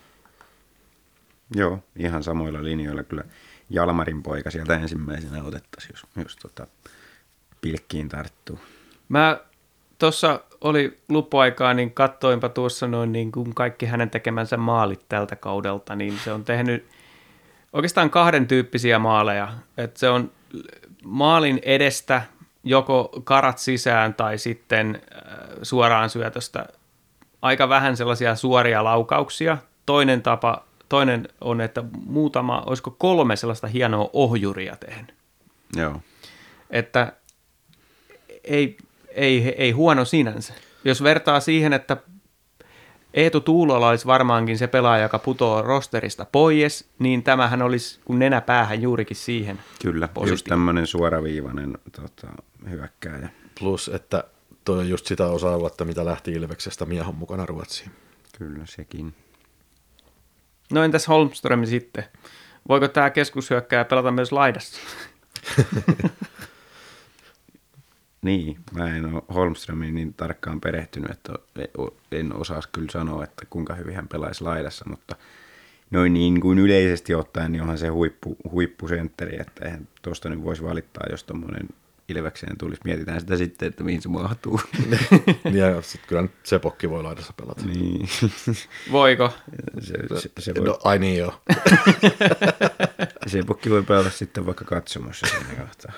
[1.54, 3.24] Joo, ihan samoilla linjoilla kyllä.
[3.70, 6.66] Jalmarin poika sieltä ensimmäisenä otettaisiin, jos, jos tota,
[7.60, 8.58] pilkkiin tarttuu.
[9.08, 9.40] Mä
[9.98, 15.96] tuossa oli lupuaikaa, niin kattoinpa tuossa noin niin kuin kaikki hänen tekemänsä maalit tältä kaudelta,
[15.96, 16.86] niin se on tehnyt
[17.72, 19.52] oikeastaan kahden tyyppisiä maaleja.
[19.76, 20.30] Että se on
[21.04, 22.22] maalin edestä
[22.64, 25.22] joko karat sisään tai sitten äh,
[25.62, 26.66] suoraan syötöstä
[27.42, 29.58] aika vähän sellaisia suoria laukauksia.
[29.86, 35.14] Toinen tapa, toinen on, että muutama, olisiko kolme sellaista hienoa ohjuria tehnyt.
[35.76, 36.00] Joo.
[36.70, 37.12] Että
[38.44, 38.76] ei,
[39.08, 40.54] ei, ei huono sinänsä.
[40.84, 41.96] Jos vertaa siihen, että
[43.14, 48.40] Eetu Tuulola olisi varmaankin se pelaaja, joka putoaa rosterista pois, niin tämähän olisi kun nenä
[48.40, 49.58] päähän juurikin siihen.
[49.82, 52.28] Kyllä, just tämmöinen suoraviivainen tota,
[52.70, 53.28] hyökkääjä.
[53.58, 54.24] Plus, että
[54.64, 57.90] toi on just sitä osa-aluetta, mitä lähti Ilveksestä Miehon mukana Ruotsiin.
[58.38, 59.14] Kyllä sekin.
[60.72, 62.04] No entäs Holmström sitten?
[62.68, 64.80] Voiko tämä keskushyökkääjä pelata myös laidassa?
[68.22, 71.32] Niin, mä en ole Holmströmiin niin tarkkaan perehtynyt, että
[72.12, 75.16] en osaa kyllä sanoa, että kuinka hyvin hän pelaisi laidassa, mutta
[75.90, 80.62] noin niin kuin yleisesti ottaen, niin onhan se huippu, huippusentteri, että eihän tuosta nyt voisi
[80.62, 81.68] valittaa, jos tuommoinen
[82.16, 82.80] Ilvekseen tulisi.
[82.84, 84.60] Mietitään sitä sitten, että mihin se mahtuu.
[85.60, 87.62] ja sitten kyllä nyt Sepokki voi laidassa pelata.
[87.66, 88.08] niin.
[88.92, 89.30] Voiko?
[89.80, 91.42] Se, se, se, voi, No, ai niin joo.
[93.26, 95.92] se pukki voi pelata sitten vaikka katsomassa siinä kohtaa.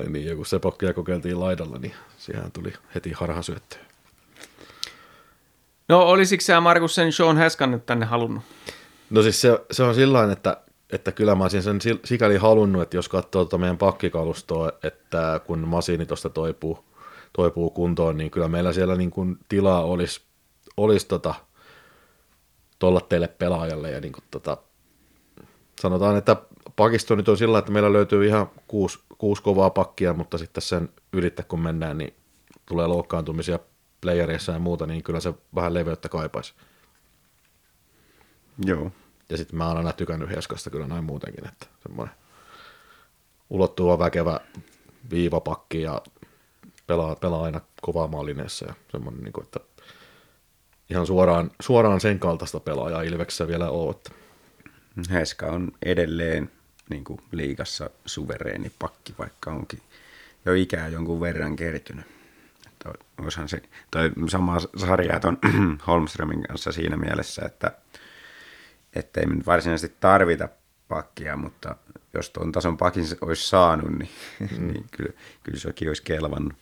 [0.00, 3.80] Ai niin, ja kun Sepokkia kokeiltiin laidalla, niin siihen tuli heti harhasyöttöä.
[5.88, 8.44] No olisiko sä Markus sen Sean Heskan nyt tänne halunnut?
[9.10, 10.56] No siis se, se on sillä että,
[10.92, 15.58] että kyllä mä olisin sen sikäli halunnut, että jos katsoo tuota meidän pakkikalustoa, että kun
[15.58, 16.84] Masini tuosta toipuu,
[17.32, 20.20] toipuu kuntoon, niin kyllä meillä siellä niin kuin tilaa olisi,
[20.76, 21.34] olisi tota,
[22.78, 23.90] tolla teille pelaajalle.
[23.90, 24.56] Ja niin kuin tota,
[25.80, 26.36] sanotaan, että
[26.76, 30.88] pakisto nyt on sillä, että meillä löytyy ihan kuusi, kuusi kovaa pakkia, mutta sitten sen
[31.12, 32.14] ylittä kun mennään, niin
[32.66, 33.58] tulee loukkaantumisia
[34.00, 36.54] playereissa ja muuta, niin kyllä se vähän leveyttä kaipaisi.
[38.64, 38.90] Joo.
[39.28, 42.14] Ja sitten mä oon aina tykännyt Heskasta kyllä näin muutenkin, että semmoinen
[43.50, 44.40] ulottuva väkevä
[45.10, 46.02] viivapakki ja
[46.86, 49.60] pelaa, pelaa aina kovaa maalineessa ja semmoinen, niin kuin, että
[50.90, 53.90] ihan suoraan, suoraan sen kaltaista pelaajaa Ilveksessä vielä on.
[53.90, 54.10] Että
[55.10, 56.50] Heska on edelleen
[56.90, 59.82] niin kuin liigassa suvereeni pakki, vaikka onkin
[60.44, 62.04] jo ikää jonkun verran kertynyt.
[62.66, 62.92] Että
[63.46, 65.38] se, toi sama sarja on
[65.86, 67.72] Holmströmin kanssa siinä mielessä, että,
[68.98, 70.48] että ei me nyt varsinaisesti tarvita
[70.88, 71.76] pakkia, mutta
[72.14, 74.66] jos tuon tason pakin se olisi saanut, niin, mm.
[74.66, 76.52] niin kyllä, kyllä sekin olisi kelvannut.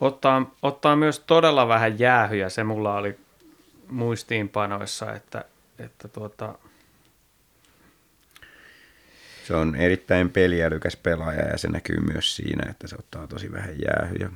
[0.00, 3.18] Ottaa, ottaa myös todella vähän jäähyjä, se mulla oli
[3.88, 5.44] muistiinpanoissa, että,
[5.78, 6.58] että tuota,
[9.44, 13.74] Se on erittäin peliälykäs pelaaja ja se näkyy myös siinä, että se ottaa tosi vähän
[13.80, 14.30] jäähyjä.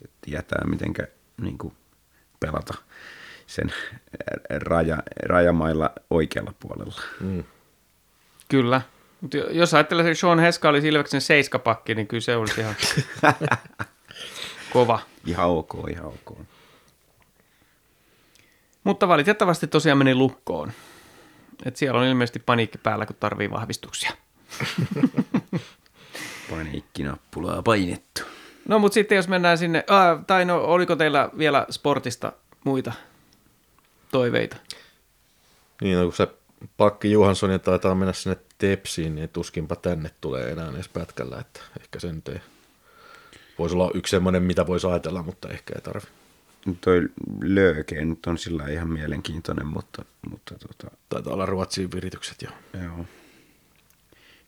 [0.00, 0.94] Se tietää, miten
[1.40, 1.74] niin kuin,
[2.40, 2.74] pelata
[3.46, 3.72] sen
[4.50, 7.00] raja, rajamailla oikealla puolella.
[7.20, 7.44] mm.
[8.48, 8.80] kyllä.
[9.20, 12.74] Mut jo- jos ajattelee, että Sean Heska oli Ilveksen seiskapakki, niin kyllä se olisi ihan
[14.72, 15.00] kova.
[15.26, 16.38] Ihan ok, ihan ok.
[18.84, 20.72] Mutta valitettavasti tosiaan meni lukkoon.
[21.64, 24.10] Et siellä on ilmeisesti paniikki päällä, kun tarvii vahvistuksia.
[26.50, 28.22] Paniikkinappulaa painettu.
[28.68, 32.32] No mutta sitten jos mennään sinne, äh, tai no oliko teillä vielä sportista
[32.64, 32.92] muita
[34.12, 34.56] toiveita?
[35.80, 36.28] Niin, no, kun se
[36.76, 42.00] pakki Johansson taitaa mennä sinne Tepsiin, niin tuskinpa tänne tulee enää edes pätkällä, että ehkä
[42.00, 42.40] se nyt ei.
[43.58, 46.06] Voisi olla yksi semmoinen, mitä voisi ajatella, mutta ehkä ei tarvi.
[46.80, 47.08] Toi
[47.42, 52.50] lööke nyt on sillä ihan mielenkiintoinen, mutta, mutta tota, Taitaa olla Ruotsiin viritykset jo.
[52.82, 53.06] joo.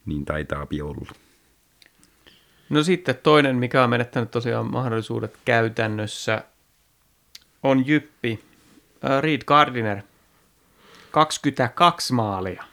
[0.05, 1.11] Niin taitaa olla.
[2.69, 6.43] No sitten toinen, mikä on menettänyt tosiaan mahdollisuudet käytännössä,
[7.63, 8.48] on Jyppi.
[9.05, 10.01] Äh, Reed Gardiner,
[11.11, 12.63] 22 maalia.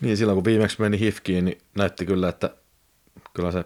[0.00, 2.56] Niin silloin kun viimeksi meni Hifkiin, niin näytti kyllä, että
[3.34, 3.64] kyllä se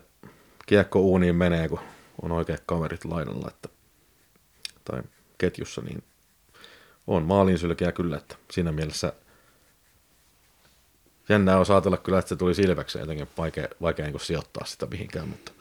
[0.67, 1.81] kiekko uuniin menee, kun
[2.23, 3.69] on oikeat kaverit laidalla, että,
[4.85, 5.03] tai
[5.39, 6.03] ketjussa, niin
[7.07, 9.13] on maalinsylkeä kyllä, että siinä mielessä
[11.29, 15.29] jännää on saatella kyllä, että se tuli silväkseen jotenkin vaikea, vaikea niin sijoittaa sitä mihinkään,
[15.29, 15.53] mutta,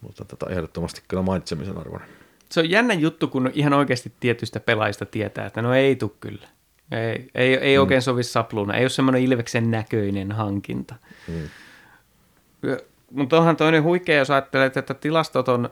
[0.00, 2.25] mutta tota, ehdottomasti kyllä mainitsemisen arvoinen.
[2.50, 6.48] Se on jännä juttu, kun ihan oikeasti tietystä pelaajista tietää, että no ei tuu kyllä.
[6.92, 7.80] Ei, ei, ei mm.
[7.80, 8.74] oikein sovi sapluuna.
[8.74, 10.94] Ei ole semmoinen Ilveksen näköinen hankinta.
[11.28, 11.48] Mm.
[13.10, 15.70] Mutta onhan toinen huikea, jos ajattelet, että tilastot on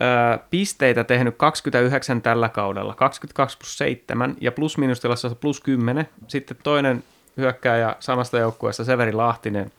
[0.00, 6.08] Öö, pisteitä tehnyt 29 tällä kaudella, 22 plus 7 ja plus miinustilassa plus 10.
[6.28, 7.04] Sitten toinen
[7.36, 9.72] hyökkääjä samasta joukkueesta Severi Lahtinen,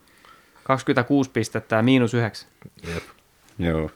[0.63, 2.49] 26 pistettä ja miinus 9.
[2.93, 3.03] Jep.
[3.59, 3.89] Joo.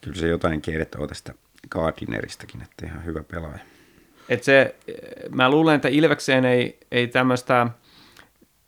[0.00, 1.34] Kyllä se jotain kertoo tästä
[1.70, 3.58] Gardineristäkin, että ihan hyvä pelaaja.
[4.28, 4.74] Et se,
[5.30, 7.66] mä luulen, että Ilvekseen ei, ei tämmöistä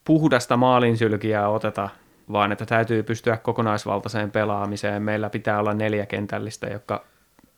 [0.04, 1.88] puhdasta maalinsylkiä oteta,
[2.32, 5.02] vaan että täytyy pystyä kokonaisvaltaiseen pelaamiseen.
[5.02, 7.04] Meillä pitää olla neljä kentällistä, jotka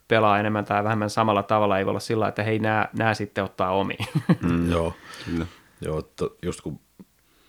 [0.08, 1.78] pelaa enemmän tai vähemmän samalla tavalla.
[1.78, 4.06] Ei voi olla sillä että hei, nämä, nämä sitten ottaa omiin.
[4.40, 4.70] Mm.
[4.72, 4.94] Joo.
[5.24, 5.46] Kyllä.
[5.80, 6.80] Joo, että just kun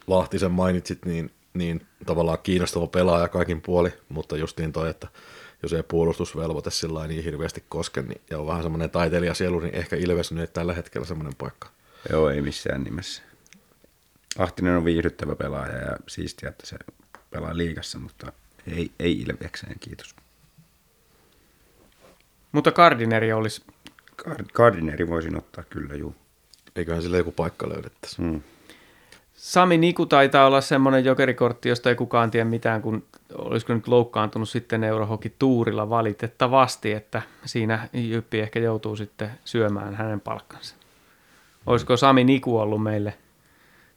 [0.08, 5.08] Lahtisen mainitsit, niin, niin tavallaan kiinnostava pelaaja kaikin puoli, mutta just niin toi, että
[5.66, 9.96] jos ei puolustusvelvoite sillä niin hirveästi koske, niin, ja on vähän semmoinen taiteilijasielu, niin ehkä
[9.96, 11.70] Ilves nyt tällä hetkellä semmoinen paikka.
[12.10, 13.22] Joo, ei missään nimessä.
[14.38, 16.78] Ahtinen on viihdyttävä pelaaja ja siistiä, että se
[17.30, 18.32] pelaa liigassa, mutta
[18.76, 20.16] ei, ei Ilvekseen, kiitos.
[22.52, 23.62] Mutta Gardineri olisi,
[24.54, 26.16] Gardineri voisin ottaa kyllä, juu.
[26.76, 28.22] Eiköhän sille joku paikka löydettäisi.
[28.22, 28.42] Mm.
[29.36, 33.04] Sami Niku taitaa olla semmoinen jokerikortti, josta ei kukaan tiedä mitään, kun
[33.38, 40.22] olisiko nyt loukkaantunut sitten Eurohoki tuurilla valitettavasti, että siinä Jyppi ehkä joutuu sitten syömään hänen
[40.22, 40.76] palkkansa.
[41.66, 43.14] Olisiko Sami Niku ollut meille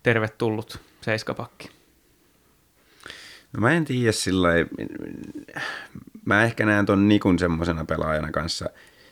[0.02, 1.70] tervetullut seiskapakki?
[3.52, 4.48] No mä en tiedä sillä
[6.24, 8.70] mä ehkä näen ton Nikun semmoisena pelaajana kanssa,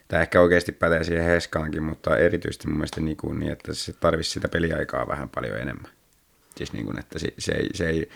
[0.08, 4.30] tämä ehkä oikeasti pätee siihen Heskaankin, mutta erityisesti mun mielestä Nikun niin, että se tarvisi
[4.30, 5.90] sitä peliaikaa vähän paljon enemmän.
[6.56, 8.10] Siis niin kuin, että se, se ei, se ei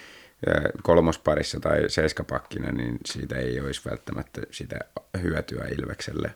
[0.83, 4.79] kolmosparissa tai seiskapakkina, niin siitä ei olisi välttämättä sitä
[5.23, 6.35] hyötyä Ilvekselle.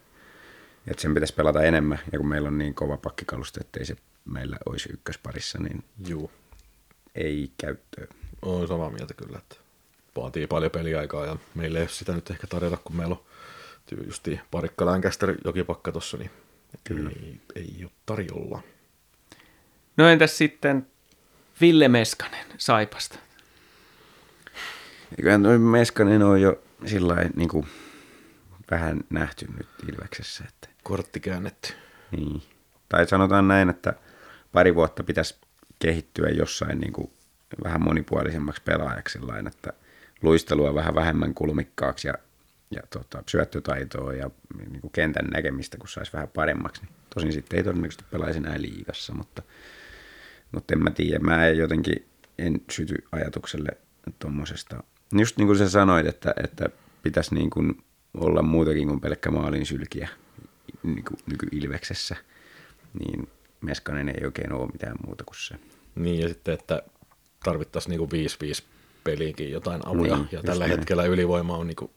[0.87, 4.57] Että sen pitäisi pelata enemmän, ja kun meillä on niin kova pakkikalusto, ettei se meillä
[4.67, 6.31] olisi ykkösparissa, niin Juu,
[7.15, 8.07] ei käyttöä.
[8.43, 9.57] on samaa mieltä kyllä, että
[10.17, 13.23] vaatii paljon peliaikaa ja meillä ei ole sitä nyt ehkä tarjota, kun meillä on
[13.87, 16.31] tyy- justiin parikka Lancaster jokipakka tossa, niin
[16.85, 17.11] kyllä.
[17.11, 18.63] Ei, ei ole tarjolla.
[19.97, 20.87] No entäs sitten
[21.61, 23.19] Ville Meskanen Saipasta?
[25.19, 27.67] Eiköhän toi Meskanen on jo sillä niin kuin
[28.71, 30.45] vähän nähty nyt Ilveksessä.
[30.49, 31.73] Että, Kortti käännetty.
[32.11, 32.43] niin.
[32.89, 33.95] Tai sanotaan näin, että
[34.53, 35.37] pari vuotta pitäisi
[35.79, 37.11] kehittyä jossain niin kuin
[37.65, 39.73] vähän monipuolisemmaksi pelaajaksi sillain, että
[40.23, 42.15] luistelua vähän vähemmän kulmikkaaksi ja,
[42.71, 46.83] ja tota, syöttötaitoa ja niin kuin kentän näkemistä, kun saisi vähän paremmaksi.
[46.83, 49.43] Niin tosin sitten ei todennäköisesti pelaisi enää liigassa, mutta,
[50.55, 51.19] mutta en mä tiedä.
[51.19, 52.07] Mä en jotenkin
[52.39, 53.71] en syty ajatukselle
[54.19, 54.83] tuommoisesta.
[55.13, 56.69] Just niin kuin sä sanoit, että, että
[57.03, 57.83] pitäisi niin kuin
[58.15, 60.09] olla muutakin kuin pelkkä maalin sylkiä
[60.83, 62.17] niin kuin nyky-Ilveksessä,
[62.99, 63.29] niin
[63.61, 65.55] Meskanen ei oikein ole mitään muuta kuin se.
[65.95, 66.83] Niin, ja sitten, että
[67.45, 68.09] tarvittaisiin niinku
[68.61, 68.65] 5-5
[69.05, 70.17] peliinkin jotain avuja.
[70.17, 70.79] Niin, ja tällä näin.
[70.79, 71.91] hetkellä ylivoima on niinku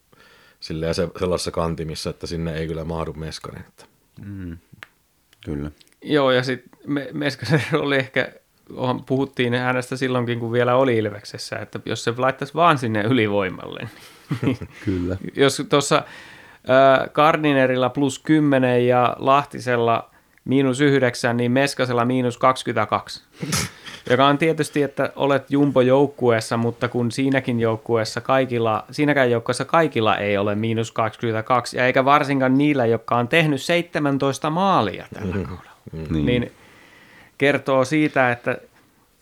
[0.59, 3.65] silleen se, sellaisessa kantimissa, että sinne ei kyllä mahdu meskanen.
[3.67, 3.85] Että
[4.25, 4.57] Mm.
[5.45, 5.71] Kyllä.
[6.01, 8.33] Joo, ja sitten me, Meskanen oli ehkä,
[9.05, 13.87] puhuttiin hänestä silloinkin, kun vielä oli Ilveksessä, että jos se laittaisi vaan sinne ylivoimalle.
[14.41, 15.17] Niin, Kyllä.
[15.35, 20.09] jos tuossa äh, Gardinerilla plus 10 ja Lahtisella
[20.45, 23.23] miinus 9, niin Meskasella miinus 22.
[24.09, 30.37] Joka on tietysti, että olet jumbo-joukkueessa, mutta kun siinäkin joukkueessa kaikilla, siinäkään joukkueessa kaikilla ei
[30.37, 35.71] ole miinus 22, ja eikä varsinkaan niillä, jotka on tehnyt 17 maalia tällä kaudella
[36.09, 36.25] Niin.
[36.25, 36.51] niin
[37.37, 38.57] kertoo siitä, että,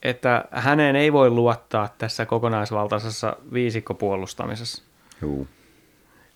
[0.04, 4.84] että häneen ei voi luottaa tässä kokonaisvaltaisessa viisikkopuolustamisessa.
[5.22, 5.48] Juu.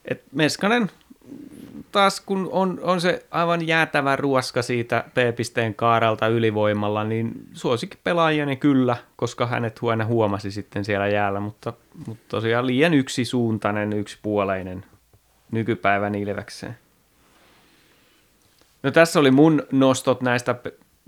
[0.05, 0.91] Et Meskanen
[1.91, 8.55] taas kun on, on se aivan jäätävä ruoska siitä P-pisteen kaaralta ylivoimalla, niin suosikki pelaajani
[8.55, 11.73] kyllä, koska hänet huona huomasi sitten siellä jäällä, mutta,
[12.07, 14.85] mutta tosiaan liian yksisuuntainen, yksipuoleinen
[15.51, 16.77] nykypäivän Ilvekseen.
[18.83, 20.55] No tässä oli mun nostot näistä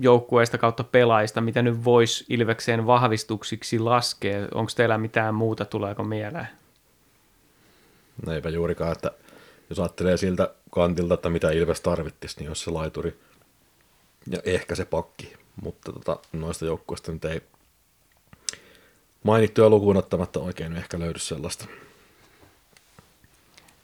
[0.02, 4.48] joukkueista kautta pelaajista, mitä nyt voisi Ilvekseen vahvistuksiksi laskea.
[4.54, 6.48] Onko teillä mitään muuta, tuleeko mieleen?
[8.26, 9.12] No eipä juurikaan, että
[9.70, 13.20] jos ajattelee siltä kantilta, että mitä Ilves tarvittisi, niin olisi se laituri
[14.32, 15.34] ja ehkä se pakki.
[15.62, 17.42] Mutta tota, noista joukkueista nyt ei
[19.24, 21.66] mainittuja lukuun ottamatta oikein ehkä löydy sellaista.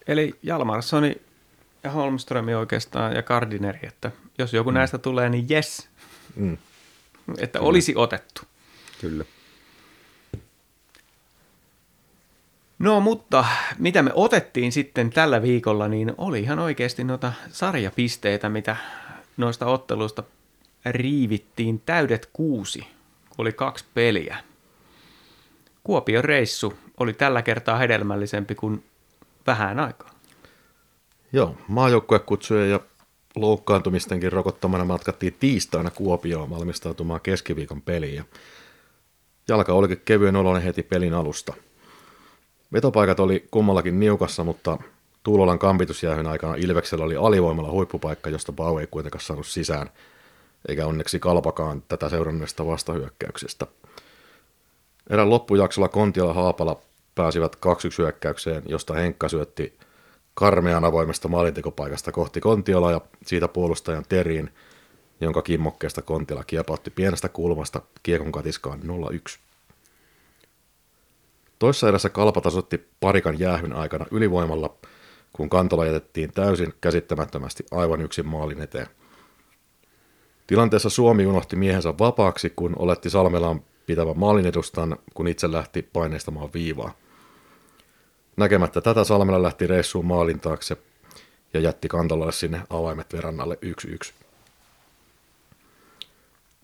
[0.07, 1.21] Eli Jalmarssoni
[1.83, 4.73] ja Holmströmi oikeastaan ja Gardineri, että jos joku mm.
[4.73, 5.89] näistä tulee, niin yes,
[6.35, 6.57] Mm.
[7.37, 8.41] että olisi otettu.
[9.01, 9.25] Kyllä.
[12.79, 13.45] No mutta
[13.77, 18.75] mitä me otettiin sitten tällä viikolla, niin oli ihan oikeasti noita sarjapisteitä, mitä
[19.37, 20.23] noista otteluista
[20.85, 24.37] riivittiin täydet kuusi, kun oli kaksi peliä.
[25.83, 28.83] Kuopion reissu oli tällä kertaa hedelmällisempi kuin
[29.47, 30.11] vähän aikaa.
[31.33, 32.79] Joo, maajoukkuekutsujen ja
[33.41, 38.15] loukkaantumistenkin rokottamana matkattiin tiistaina Kuopioon valmistautumaan keskiviikon peliin.
[38.15, 38.23] Ja
[39.47, 41.53] jalka olikin kevyen oloinen heti pelin alusta.
[42.73, 44.77] Vetopaikat oli kummallakin niukassa, mutta
[45.23, 49.89] Tuulolan kampitusjäähyn aikana Ilveksellä oli alivoimalla huippupaikka, josta Bau ei kuitenkaan saanut sisään,
[50.67, 53.67] eikä onneksi kalpakaan tätä seuranneesta vastahyökkäyksestä.
[55.09, 56.81] Erän loppujaksolla Kontiola Haapala
[57.15, 57.59] pääsivät 2-1
[57.97, 59.77] hyökkäykseen, josta Henkka syötti
[60.37, 64.49] karmean avoimesta maalintekopaikasta kohti Kontiola ja siitä puolustajan Teriin,
[65.21, 69.37] jonka kimmokkeesta Kontiola kiepautti pienestä kulmasta kiekon katiskaan 0-1.
[71.59, 74.75] Toissa erässä kalpa tasoitti parikan jäähyn aikana ylivoimalla,
[75.33, 78.87] kun kantola jätettiin täysin käsittämättömästi aivan yksin maalin eteen.
[80.47, 86.49] Tilanteessa Suomi unohti miehensä vapaaksi, kun oletti Salmelaan pitävä maalin edustan, kun itse lähti paineistamaan
[86.53, 86.93] viivaa.
[88.37, 90.77] Näkemättä tätä Salmela lähti reissuun maalin taakse
[91.53, 93.57] ja jätti kantolalle sinne avaimet verannalle
[94.09, 94.11] 1-1.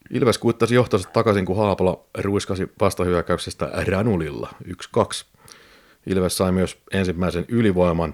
[0.09, 4.49] Ilves kuittasi johtonsa takaisin, kun Haapala ruiskasi vastahyökkäyksestä Ranulilla
[4.97, 5.25] 1-2.
[6.07, 8.13] Ilves sai myös ensimmäisen ylivoiman,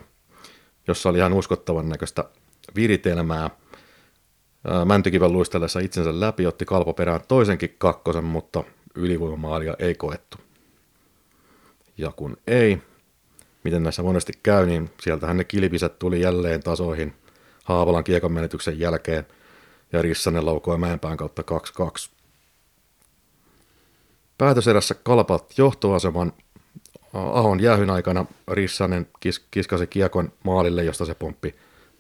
[0.88, 2.24] jossa oli ihan uskottavan näköistä
[2.76, 3.50] viritelmää.
[4.86, 8.64] Mäntykiven luistellessa itsensä läpi otti kalpo perään toisenkin kakkosen, mutta
[8.96, 10.38] ylivoimamaalia ei koettu.
[11.98, 12.82] Ja kun ei,
[13.64, 17.14] miten näissä monesti käy, niin sieltähän ne kilpiset tuli jälleen tasoihin
[17.64, 19.28] Haavalan kiekon menetyksen jälkeen–
[19.94, 21.44] ja Rissanen laukoi Mäenpään kautta
[22.08, 22.10] 2-2.
[24.38, 26.34] Päätöserässä kalpat johtoaseman
[27.14, 31.56] Ahon jäähyn aikana Rissanen kis- kiskasi kiekon maalille, josta se pomppi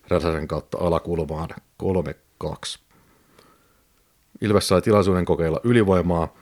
[0.08, 1.50] Räsäsen kautta alakulmaan
[2.44, 2.80] 3-2.
[4.42, 6.34] Ilves sai tilaisuuden kokeilla ylivoimaa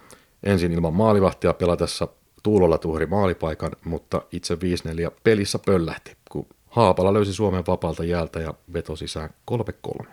[0.44, 2.08] ensin ilman maalivahtia pelatessa
[2.44, 4.58] Tuulolla tuhri maalipaikan, mutta itse 5-4
[5.24, 9.30] pelissä pöllähti, kun Haapala löysi Suomen vapaalta jäältä ja veto sisään
[10.04, 10.08] 3-3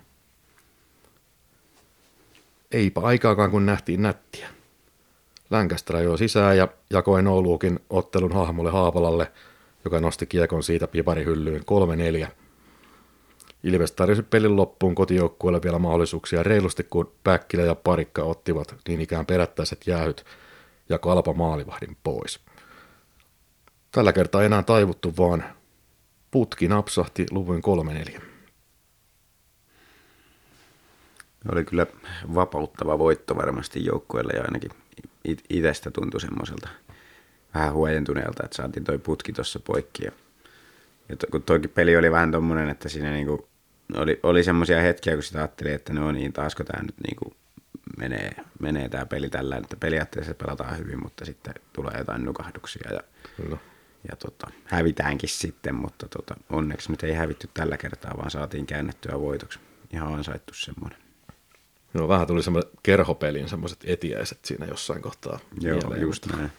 [2.74, 4.48] eipä aikaakaan kun nähtiin nättiä.
[5.50, 9.32] Länkästä jo sisään ja jakoi Ouluukin ottelun hahmolle Haapalalle,
[9.84, 11.64] joka nosti kiekon siitä piparihyllyyn
[12.24, 12.28] 3-4.
[13.62, 19.26] Ilves tarjosi pelin loppuun kotijoukkueelle vielä mahdollisuuksia reilusti, kun Päkkilä ja Parikka ottivat niin ikään
[19.26, 20.24] perättäiset jäähyt
[20.88, 22.40] ja kalpa maalivahdin pois.
[23.90, 25.44] Tällä kertaa enää taivuttu, vaan
[26.31, 27.62] putki napsahti luvun
[28.16, 28.20] 3-4.
[31.53, 31.87] Oli kyllä
[32.35, 34.70] vapauttava voitto varmasti joukkueelle ja ainakin
[35.51, 36.68] itsestä tuntui semmoiselta
[37.55, 40.05] vähän huojentuneelta, että saatiin toi putki tuossa poikki.
[40.05, 40.12] Ja,
[41.09, 43.49] ja to, kun toikin peli oli vähän tommonen, että siinä niinku
[43.94, 47.35] oli, oli semmoisia hetkiä, kun sitä ajatteli, että no niin, taasko tämä nyt niinku
[47.99, 53.01] menee, menee tämä peli tällä, että periaatteessa pelataan hyvin, mutta sitten tulee jotain nukahduksia ja,
[53.49, 53.59] no.
[54.11, 59.20] ja tota, hävitäänkin sitten, mutta tota, onneksi nyt ei hävitty tällä kertaa, vaan saatiin käännettyä
[59.20, 59.59] voitoksi.
[59.92, 60.99] Ihan ansaittu semmoinen.
[61.94, 65.38] No vähän tuli semmoinen kerhopelin semmoiset etiäiset siinä jossain kohtaa.
[65.61, 66.53] Joo, mieleen, just näin.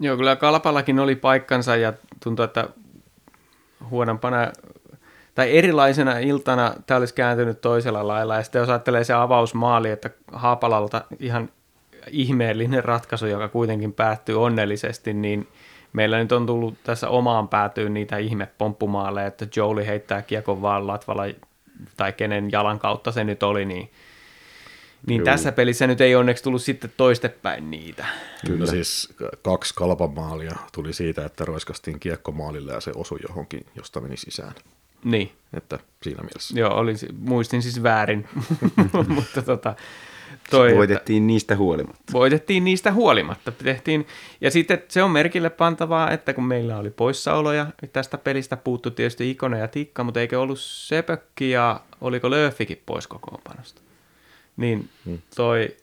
[0.00, 2.68] Joo, kyllä Kalpallakin oli paikkansa ja tuntui, että
[3.90, 4.52] huonompana
[5.36, 8.36] tai erilaisena iltana tämä olisi kääntynyt toisella lailla.
[8.36, 11.48] Ja sitten jos ajattelee se avausmaali, että Haapalalta ihan
[12.10, 15.48] ihmeellinen ratkaisu, joka kuitenkin päättyy onnellisesti, niin
[15.92, 21.22] meillä nyt on tullut tässä omaan päätyyn niitä ihmepompumaaleja, että Jolie heittää kiekon vaan Latvala
[21.96, 23.90] tai kenen jalan kautta se nyt oli, niin,
[25.06, 28.06] niin tässä pelissä nyt ei onneksi tullut sitten toistepäin niitä.
[28.46, 34.00] Kyllä siis kaksi kalpamaalia tuli siitä, että roiskastiin kiekko maalille ja se osui johonkin, josta
[34.00, 34.54] meni sisään.
[35.06, 35.32] Niin.
[35.54, 36.58] Että siinä mielessä.
[36.58, 38.28] Joo, oli, muistin siis väärin,
[39.08, 39.74] mutta tota,
[40.50, 42.12] toi, voitettiin että, niistä huolimatta.
[42.12, 43.52] Voitettiin niistä huolimatta.
[43.52, 44.06] Tehtiin,
[44.40, 49.30] ja sitten se on merkille pantavaa, että kun meillä oli poissaoloja, tästä pelistä puuttu tietysti
[49.30, 53.80] Ikone ja Tikka, mutta eikö ollut Sepökki ja oliko Lööfikin pois kokoonpanosta?
[54.56, 55.18] Niin hmm.
[55.36, 55.76] toi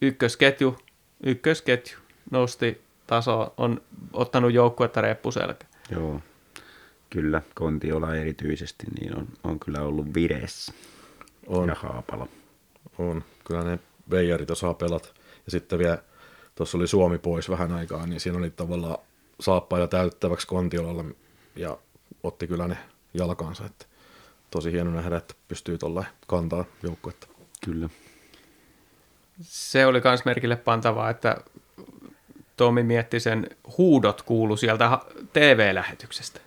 [0.00, 0.76] ykkösketju,
[1.22, 1.98] ykkösketju
[2.30, 5.66] nosti taso, on ottanut joukkuetta reppuselkä.
[5.90, 6.20] Joo,
[7.14, 7.42] kyllä.
[7.54, 10.72] Kontiola erityisesti niin on, on kyllä ollut vireessä.
[11.46, 11.68] On.
[11.68, 12.28] Ja Haapala.
[12.98, 13.24] On.
[13.44, 13.78] Kyllä ne
[14.10, 15.08] veijarit osaa pelata.
[15.46, 15.98] Ja sitten vielä
[16.54, 18.98] tuossa oli Suomi pois vähän aikaa, niin siinä oli tavallaan
[19.40, 21.04] saappailla täyttäväksi Kontiolalla
[21.56, 21.78] ja
[22.22, 22.76] otti kyllä ne
[23.14, 23.66] jalkansa.
[23.66, 23.86] Että
[24.50, 27.26] tosi hieno nähdä, että pystyy tuolla kantaa joukkuetta.
[27.64, 27.88] Kyllä.
[29.42, 31.36] Se oli myös merkille pantavaa, että
[32.56, 33.46] Tomi mietti sen
[33.78, 34.98] huudot kuulu sieltä
[35.32, 36.40] TV-lähetyksestä.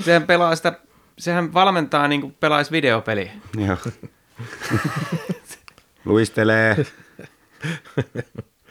[0.00, 0.78] Sehän pelaa sitä,
[1.18, 3.32] sehän valmentaa niin kuin pelaisi videopeliä.
[3.66, 3.76] Joo.
[6.04, 6.76] Luistelee.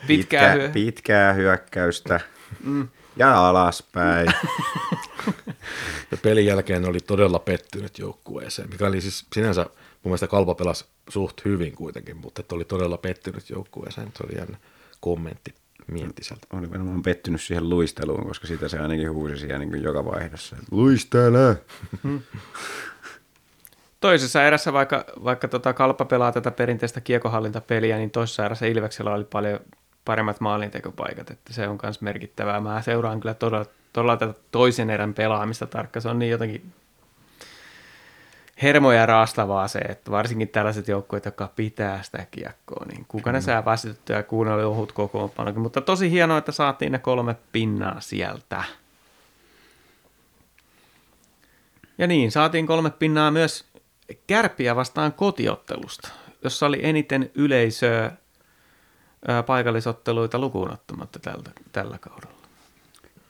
[0.08, 2.20] Pitkää, Pitkä, pitkää hyökkäystä
[2.64, 2.88] mm.
[3.18, 4.28] ja alaspäin.
[6.12, 9.72] Ja pelin jälkeen ne oli todella pettynyt joukkueeseen, mikä oli siis sinänsä mun
[10.04, 14.12] mielestä Kalpa pelasi suht hyvin kuitenkin, mutta että oli todella pettynyt joukkueeseen.
[14.18, 14.58] Se oli jännä
[15.00, 15.56] kommentti
[15.92, 16.48] Miettiseltä.
[16.54, 20.56] Oli varmaan pettynyt siihen luisteluun, koska sitä se ainakin huusi siellä niin joka vaiheessa.
[20.72, 21.58] Luistele!
[24.00, 29.24] Toisessa erässä, vaikka, vaikka tota Kalpa pelaa tätä perinteistä kiekohallintapeliä, niin toisessa erässä Ilveksellä oli
[29.24, 29.60] paljon
[30.06, 32.62] paremmat maalintekopaikat, että se on myös merkittävää.
[32.62, 36.02] Mä seuraan kyllä todella, todella tätä toisen erän pelaamista tarkka.
[36.02, 36.74] Se on niin jotenkin
[38.62, 43.66] hermoja raastavaa se, että varsinkin tällaiset joukkueet, jotka pitää sitä kiekkoa, niin kuka ne sää
[43.66, 45.62] väsytettyä ja kuunnella ohut kokoonpanokin.
[45.62, 48.64] Mutta tosi hienoa, että saatiin ne kolme pinnaa sieltä.
[51.98, 53.66] Ja niin, saatiin kolme pinnaa myös
[54.28, 56.10] kärpiä vastaan kotiottelusta,
[56.44, 58.12] jossa oli eniten yleisöä
[59.28, 62.34] ää, paikallisotteluita lukuun ottamatta tältä, tällä kaudella.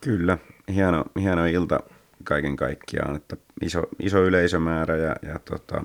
[0.01, 0.38] Kyllä,
[0.74, 1.80] hieno, hieno ilta
[2.24, 5.84] kaiken kaikkiaan, että iso, iso yleisömäärä ja, ja tota,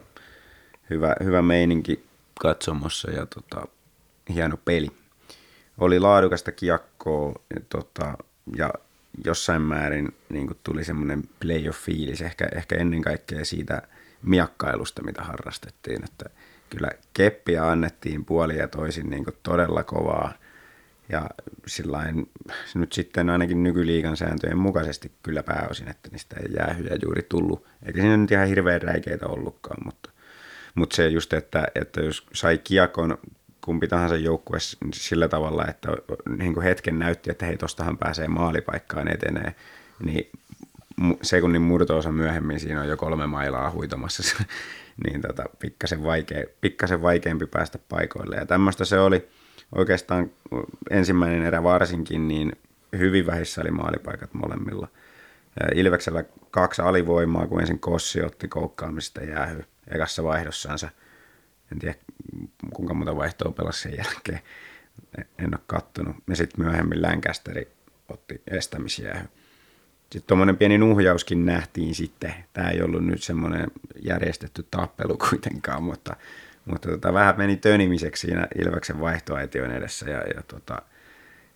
[0.90, 2.04] hyvä, hyvä meininki
[2.40, 3.68] katsomossa ja tota,
[4.34, 4.88] hieno peli.
[5.78, 8.14] Oli laadukasta kiekkoa ja, tota,
[8.56, 8.70] ja
[9.24, 13.82] jossain määrin niin tuli semmoinen playoff-fiilis, ehkä, ehkä ennen kaikkea siitä
[14.22, 16.04] miakkailusta, mitä harrastettiin.
[16.04, 16.30] Että
[16.70, 20.32] kyllä keppiä annettiin puoli ja toisin niin todella kovaa–
[21.08, 21.30] ja
[21.66, 22.30] sillain,
[22.74, 27.66] nyt sitten ainakin nykyliigan sääntöjen mukaisesti kyllä pääosin, että niistä ei jäähyjä juuri tullut.
[27.86, 30.10] Eikä siinä nyt ihan hirveän räikeitä ollutkaan, mutta,
[30.74, 33.18] mutta se just, että, että jos sai kiekon
[33.64, 34.58] kumpi tahansa joukkue
[34.94, 35.88] sillä tavalla, että
[36.38, 39.54] niin kuin hetken näytti, että hei, tostahan pääsee maalipaikkaan etenee,
[40.04, 40.30] niin
[41.22, 44.44] sekunnin murtoosa myöhemmin siinä on jo kolme mailaa huitomassa,
[45.04, 48.36] niin tota, pikkasen, vaikea, pikkasen vaikeampi päästä paikoille.
[48.36, 49.28] Ja tämmöistä se oli
[49.74, 50.30] oikeastaan
[50.90, 52.52] ensimmäinen erä varsinkin, niin
[52.98, 54.88] hyvin vähissä oli maalipaikat molemmilla.
[55.74, 59.64] Ilveksellä kaksi alivoimaa, kun ensin Kossi otti koukkaamista jäähy
[59.94, 60.88] ekassa vaihdossansa.
[61.72, 61.94] En tiedä,
[62.74, 64.40] kuinka monta vaihtoa pelasi sen jälkeen.
[65.38, 66.16] En ole kattonut.
[66.28, 67.68] Ja sitten myöhemmin Länkästeri
[68.08, 69.28] otti estämisjäähy.
[70.00, 72.34] Sitten tuommoinen pieni nuhjauskin nähtiin sitten.
[72.52, 73.70] Tämä ei ollut nyt semmoinen
[74.02, 76.16] järjestetty tappelu kuitenkaan, mutta
[76.68, 80.82] mutta tota, vähän meni tönimiseksi siinä Ilveksen vaihtoaition edessä ja, ja tota,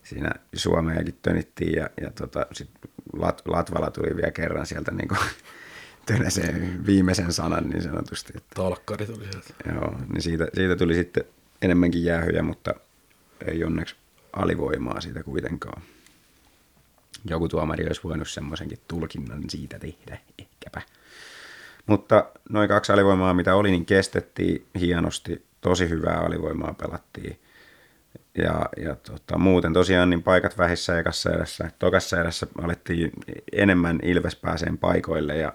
[0.03, 2.71] siinä Suomeakin tönittiin ja, ja tota, sit
[3.13, 5.09] Lat, Latvala tuli vielä kerran sieltä niin
[6.07, 8.33] tönäseen viimeisen sanan niin sanotusti.
[8.37, 9.55] Että, Talkkari tuli sieltä.
[9.75, 11.25] Joo, niin siitä, siitä tuli sitten
[11.63, 12.75] enemmänkin jäähyjä, mutta
[13.47, 13.97] ei onneksi
[14.33, 15.83] alivoimaa siitä kuitenkaan.
[17.25, 20.83] Joku tuomari olisi voinut semmoisenkin tulkinnan siitä tehdä, ehkäpä.
[21.87, 25.47] Mutta noin kaksi alivoimaa, mitä oli, niin kestettiin hienosti.
[25.61, 27.41] Tosi hyvää alivoimaa pelattiin.
[28.39, 31.71] Ja, ja tota, muuten tosiaan niin paikat vähissä ekassa erässä.
[31.79, 33.13] Tokassa erässä alettiin
[33.53, 35.53] enemmän Ilves pääseen paikoille ja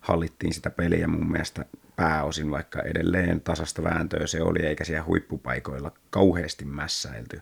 [0.00, 1.64] hallittiin sitä peliä mun mielestä
[1.96, 7.40] pääosin, vaikka edelleen tasasta vääntöä se oli, eikä siellä huippupaikoilla kauheasti mässäilty.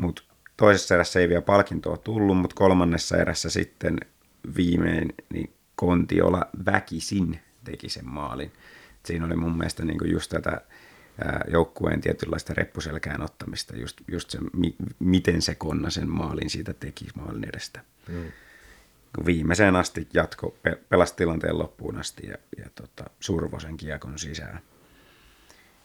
[0.00, 0.22] Mutta
[0.56, 4.00] toisessa erässä ei vielä palkintoa tullut, mutta kolmannessa erässä sitten
[4.56, 5.52] viimein niin
[5.82, 8.52] Kontiola väkisin teki sen maalin.
[9.04, 10.60] Siinä oli mun mielestä niin just tätä
[11.48, 17.06] joukkueen tietynlaista reppuselkään ottamista, just, just se, mi, miten se konna sen maalin siitä teki
[17.14, 17.80] maalin edestä.
[18.08, 18.32] Mm.
[19.26, 20.56] Viimeiseen asti jatko,
[20.88, 24.60] pelasi tilanteen loppuun asti ja, ja tota, survo sen kiekon sisään.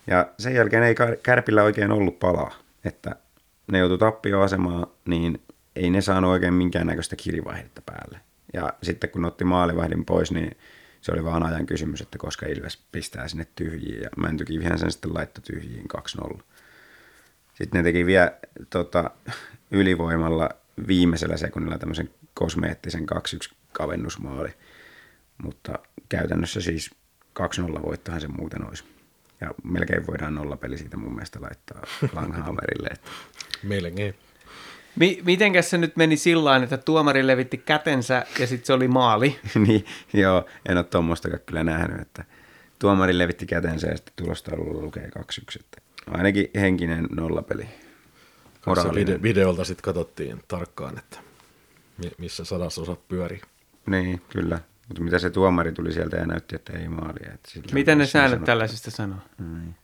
[0.07, 3.15] Ja sen jälkeen ei Kärpillä oikein ollut palaa, että
[3.71, 5.41] ne joutui tappioasemaan, niin
[5.75, 8.26] ei ne saanut oikein minkäännäköistä kirivaihetta päälle.
[8.53, 10.57] Ja sitten kun otti maalivahdin pois, niin
[11.01, 14.01] se oli vaan ajan kysymys, että koska Ilves pistää sinne tyhjiin.
[14.01, 15.85] Ja Mäntykivihän sen sitten laittoi tyhjiin
[16.37, 16.41] 2-0.
[17.53, 18.31] Sitten ne teki vielä
[18.69, 19.11] tota,
[19.71, 20.49] ylivoimalla
[20.87, 23.05] viimeisellä sekunnilla tämmöisen kosmeettisen
[23.51, 24.49] 2-1 kavennusmaali.
[25.43, 25.79] Mutta
[26.09, 26.91] käytännössä siis
[27.39, 28.83] 2-0 voittahan se muuten olisi.
[29.41, 31.81] Ja melkein voidaan nolla peli siitä mun mielestä laittaa
[32.13, 32.87] Langhammerille.
[32.87, 33.09] Että...
[33.63, 34.15] Melkein.
[34.99, 39.39] Mi- mitenkäs se nyt meni sillä että tuomari levitti kätensä ja sitten se oli maali?
[39.67, 42.23] niin, joo, en ole tuommoistakaan kyllä nähnyt, että
[42.79, 45.19] tuomari levitti kätensä ja sitten tulostaululla lukee 2-1.
[45.59, 45.81] Että
[46.11, 47.67] ainakin henkinen nollapeli.
[48.95, 51.19] Vide- videolta sitten katsottiin tarkkaan, että
[52.17, 53.41] missä sadasosat pyörii.
[53.85, 54.59] Niin, kyllä.
[54.87, 57.31] Mutta mitä se tuomari tuli sieltä ja näytti, että ei maalia.
[57.33, 59.19] Että Miten ne säännöt tällaisista sanoo?
[59.39, 59.75] Niin,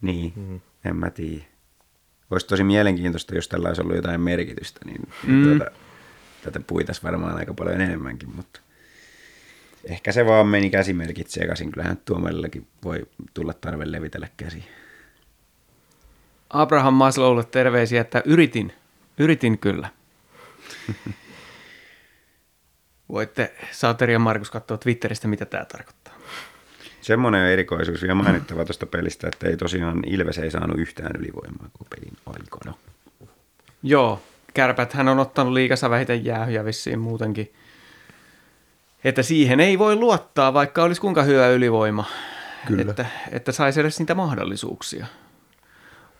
[0.00, 0.60] niin mm.
[0.84, 1.44] en mä tiedä
[2.30, 5.58] olisi tosi mielenkiintoista, jos tällä olisi ollut jotain merkitystä, niin, niin mm.
[5.58, 5.70] tuota,
[6.42, 8.60] tätä puitaisiin varmaan aika paljon enemmänkin, mutta
[9.84, 11.72] ehkä se vaan meni käsimerkit sekaisin.
[11.72, 14.64] Kyllähän tuomarillakin voi tulla tarve levitellä käsi.
[16.50, 18.72] Abraham Maslowlle terveisiä, että yritin,
[19.18, 19.88] yritin kyllä.
[23.12, 25.97] Voitte Saateri ja Markus katsoa Twitteristä, mitä tämä tarkoittaa.
[27.00, 31.84] Semmoinen erikoisuus vielä mainittava tuosta pelistä, että ei tosiaan Ilves ei saanut yhtään ylivoimaa koko
[31.90, 32.74] pelin aikana.
[33.82, 34.22] Joo,
[34.54, 37.52] kärpät hän on ottanut liikassa vähiten jäähyjä vissiin muutenkin.
[39.04, 42.04] Että siihen ei voi luottaa, vaikka olisi kuinka hyvä ylivoima.
[42.66, 42.90] Kyllä.
[42.90, 45.06] Että, että saisi edes niitä mahdollisuuksia.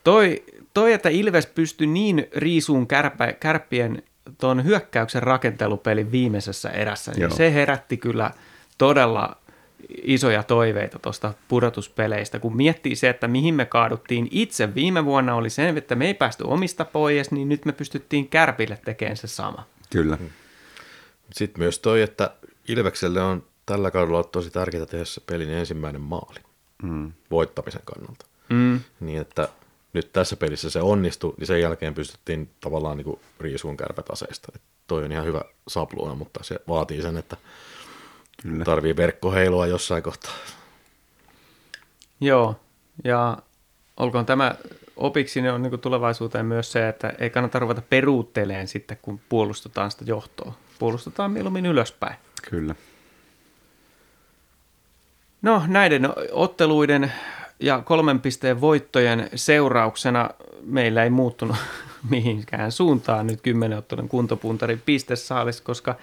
[0.05, 4.03] Toi, toi että Ilves pystyi niin riisuun kärpä, kärppien
[4.41, 7.31] tuon hyökkäyksen rakentelupelin viimeisessä erässä, niin Joo.
[7.31, 8.31] se herätti kyllä
[8.79, 9.37] todella
[10.03, 12.39] isoja toiveita tuosta pudotuspeleistä.
[12.39, 16.15] Kun miettii se, että mihin me kaaduttiin itse viime vuonna, oli se, että me ei
[16.15, 19.67] päästy omista pois, niin nyt me pystyttiin kärpille tekemään se sama.
[19.91, 20.19] Kyllä.
[21.33, 22.31] Sitten myös toi, että
[22.69, 26.41] Ilvekselle on tällä kaudella tosi tärkeää tehdä se pelin ensimmäinen maali
[26.83, 27.13] mm.
[27.31, 28.27] voittamisen kannalta.
[28.49, 28.81] Mm.
[29.01, 29.49] Niin, että
[29.93, 34.53] nyt tässä pelissä se onnistui, niin sen jälkeen pystyttiin tavallaan niin kuin riisuun kärpätaseista.
[34.55, 37.37] Et toi on ihan hyvä sapluuna, mutta se vaatii sen, että
[38.43, 38.65] Kyllä.
[38.65, 40.33] tarvii verkkoheilua jossain kohtaa.
[42.21, 42.61] Joo,
[43.05, 43.39] ja
[43.97, 44.55] olkoon tämä
[44.97, 49.91] opiksi niin on niin tulevaisuuteen myös se, että ei kannata ruveta peruutteleen sitten, kun puolustetaan
[49.91, 50.55] sitä johtoa.
[50.79, 52.17] Puolustetaan mieluummin ylöspäin.
[52.51, 52.75] Kyllä.
[55.43, 57.13] No näiden otteluiden
[57.61, 60.31] ja kolmen pisteen voittojen seurauksena
[60.63, 61.57] meillä ei muuttunut
[62.11, 65.95] mihinkään suuntaan nyt kymmenen ottelun kuntopuntarin pistesaalis, koska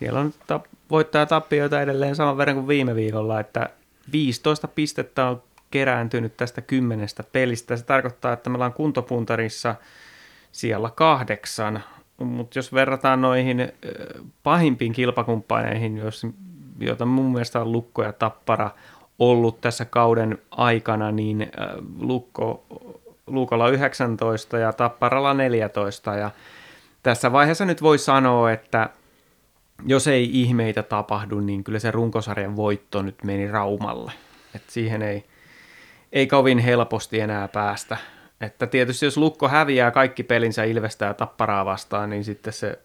[0.00, 3.70] siellä on ta- voittaja tappioita edelleen saman verran kuin viime viikolla, että
[4.12, 7.76] 15 pistettä on kerääntynyt tästä kymmenestä pelistä.
[7.76, 9.74] Se tarkoittaa, että me ollaan kuntopuntarissa
[10.52, 11.82] siellä kahdeksan,
[12.18, 13.72] mutta jos verrataan noihin
[14.42, 16.02] pahimpiin kilpakumppaneihin,
[16.80, 18.70] joita mun mielestä on Lukko ja Tappara
[19.18, 21.50] ollut tässä kauden aikana, niin
[22.00, 22.64] Lukko,
[23.26, 26.30] Lukolla 19 ja Tapparalla 14 ja
[27.02, 28.88] tässä vaiheessa nyt voi sanoa, että
[29.86, 34.12] jos ei ihmeitä tapahdu, niin kyllä se runkosarjan voitto nyt meni Raumalle.
[34.54, 35.24] Et siihen ei,
[36.12, 37.96] ei kovin helposti enää päästä.
[38.40, 42.78] Että tietysti jos Lukko häviää kaikki pelinsä Ilvestä ja Tapparaa vastaan, niin sitten se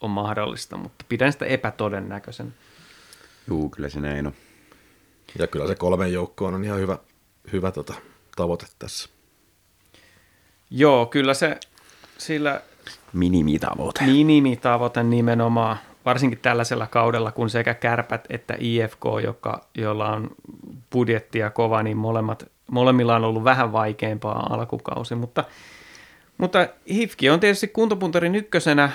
[0.00, 2.54] on mahdollista, mutta pidän sitä epätodennäköisen.
[3.48, 4.32] Juu, kyllä se näin on.
[5.38, 6.98] Ja kyllä se kolmen joukkoon on ihan hyvä,
[7.52, 7.94] hyvä tota,
[8.36, 9.08] tavoite tässä.
[10.70, 11.60] Joo, kyllä se
[12.18, 12.60] sillä...
[13.12, 14.04] Minimitavoite.
[14.04, 20.30] Minimitavoite nimenomaan varsinkin tällaisella kaudella, kun sekä Kärpät että IFK, joka, jolla on
[20.92, 25.44] budjettia kova, niin molemmat, molemmilla on ollut vähän vaikeampaa alkukausi, mutta,
[26.38, 28.90] mutta Hifki on tietysti kuntopuntarin ykkösenä.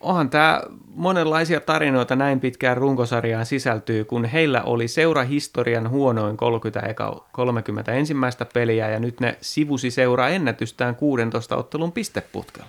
[0.00, 0.62] Onhan tämä
[0.94, 8.46] monenlaisia tarinoita näin pitkään runkosarjaan sisältyy, kun heillä oli seurahistorian huonoin 30, eka, 30 ensimmäistä
[8.54, 12.68] peliä ja nyt ne sivusi seuraa ennätystään 16 ottelun pisteputkella.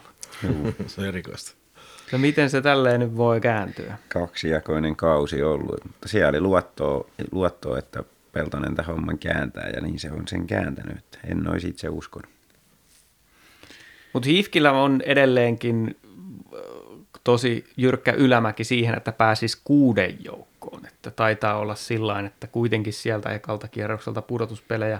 [0.87, 1.66] se on erikoista.
[2.11, 3.97] No miten se tälleen nyt voi kääntyä?
[4.13, 9.99] Kaksijakoinen kausi ollut, mutta siellä oli luottoa, luottoa että Peltonen tämän homman kääntää ja niin
[9.99, 11.19] se on sen kääntänyt.
[11.29, 12.29] En olisi itse uskonut.
[14.13, 16.59] Mutta Hifkillä on edelleenkin äh,
[17.23, 20.85] tosi jyrkkä ylämäki siihen, että pääsisi kuuden joukkoon.
[20.85, 24.99] Että taitaa olla sillä että kuitenkin sieltä ekalta kierrokselta pudotuspelejä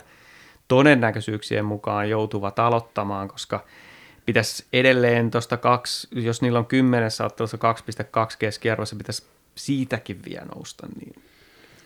[0.67, 3.63] todennäköisyyksien mukaan joutuvat aloittamaan, koska–
[4.27, 9.23] pitäisi edelleen tuosta kaksi, jos niillä on kymmenessä ottelussa 2,2 keskiarvossa, pitäisi
[9.55, 11.23] siitäkin vielä nousta, niin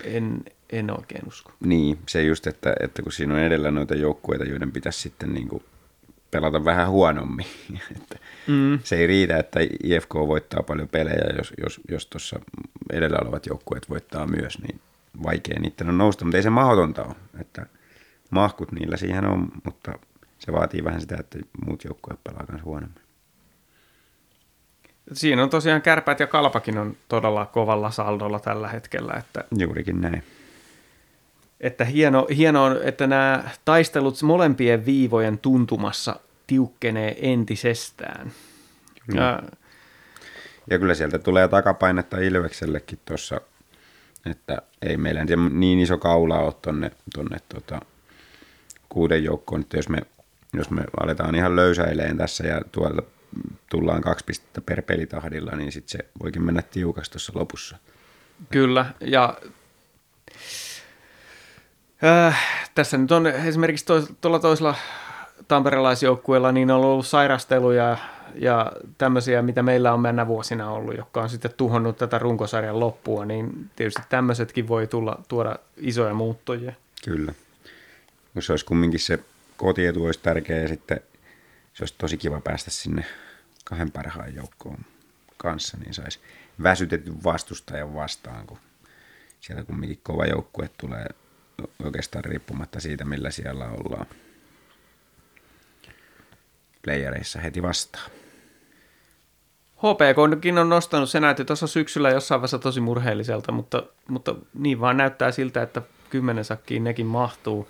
[0.04, 1.52] en, en oikein usko.
[1.60, 5.48] Niin, se just, että, että kun siinä on edellä noita joukkueita, joiden pitäisi sitten niin
[5.48, 5.64] kuin
[6.32, 7.46] pelata vähän huonommin.
[7.98, 8.80] että mm.
[8.84, 12.40] Se ei riitä, että IFK voittaa paljon pelejä, jos, jos, jos tuossa
[12.94, 14.80] edellä olevat joukkueet voittaa myös, niin
[15.24, 17.16] vaikea niiden on nousta, mutta ei se mahdotonta ole.
[17.40, 17.66] Että
[18.30, 20.00] mahkut niillä siihen on, mutta
[20.46, 23.02] se vaatii vähän sitä, että muut joukkueet pelaa myös huonommin.
[25.14, 29.14] Siinä on tosiaan kärpät ja kalpakin on todella kovalla saldolla tällä hetkellä.
[29.14, 30.24] Että, Juurikin näin.
[31.60, 38.32] Että hieno, hieno on, että nämä taistelut molempien viivojen tuntumassa tiukkenee entisestään.
[39.06, 39.22] Kyllä.
[39.22, 39.44] Ja,
[40.70, 43.42] ja kyllä sieltä tulee takapainetta Ilveksellekin tuossa,
[44.26, 47.82] että ei meillä niin iso kaula ole tuonne tonne, tota,
[48.90, 50.02] kuuden joukkoon, että jos me
[50.54, 53.02] jos me aletaan ihan löysäileen tässä ja tuolta
[53.70, 57.78] tullaan kaksi pistettä per pelitahdilla, niin sitten se voikin mennä tiukasti tuossa lopussa.
[58.50, 59.38] Kyllä, ja
[62.04, 62.40] äh,
[62.76, 63.86] tässä nyt on esimerkiksi
[64.22, 64.76] tuolla toisella
[65.48, 67.98] tamperelaisjoukkueella niin on ollut sairasteluja
[68.36, 73.26] ja tämmöisiä, mitä meillä on mennä vuosina ollut, jotka on sitten tuhonnut tätä runkosarjan loppua,
[73.26, 76.74] niin tietysti tämmöisetkin voi tulla, tuoda isoja muuttoja.
[77.06, 77.34] Kyllä.
[78.36, 79.20] Jos olisi kumminkin se
[79.62, 81.00] kotietu olisi tärkeä ja sitten
[81.74, 83.06] se olisi tosi kiva päästä sinne
[83.66, 84.78] kahden parhaan joukkoon
[85.38, 86.20] kanssa, niin saisi
[86.64, 88.58] väsytetyn vastustajan vastaan, kun
[89.40, 91.06] siellä kumminkin kova joukkue tulee
[91.84, 94.06] oikeastaan riippumatta siitä, millä siellä ollaan
[96.84, 98.12] playereissa heti vastaan.
[99.78, 104.98] HPKkin on nostanut, se näytti tuossa syksyllä jossain vaiheessa tosi murheelliselta, mutta, mutta niin vaan
[104.98, 107.68] näyttää siltä, että kymmenen sakkiin nekin mahtuu.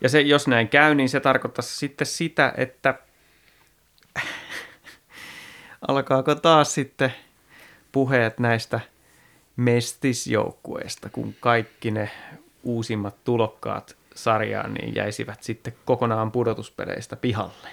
[0.00, 2.98] Ja se, jos näin käy, niin se tarkoittaisi sitten sitä, että
[5.88, 7.14] alkaako taas sitten
[7.92, 8.80] puheet näistä
[9.56, 12.10] mestisjoukkueista, kun kaikki ne
[12.62, 17.68] uusimmat tulokkaat sarjaan niin jäisivät sitten kokonaan pudotuspeleistä pihalle.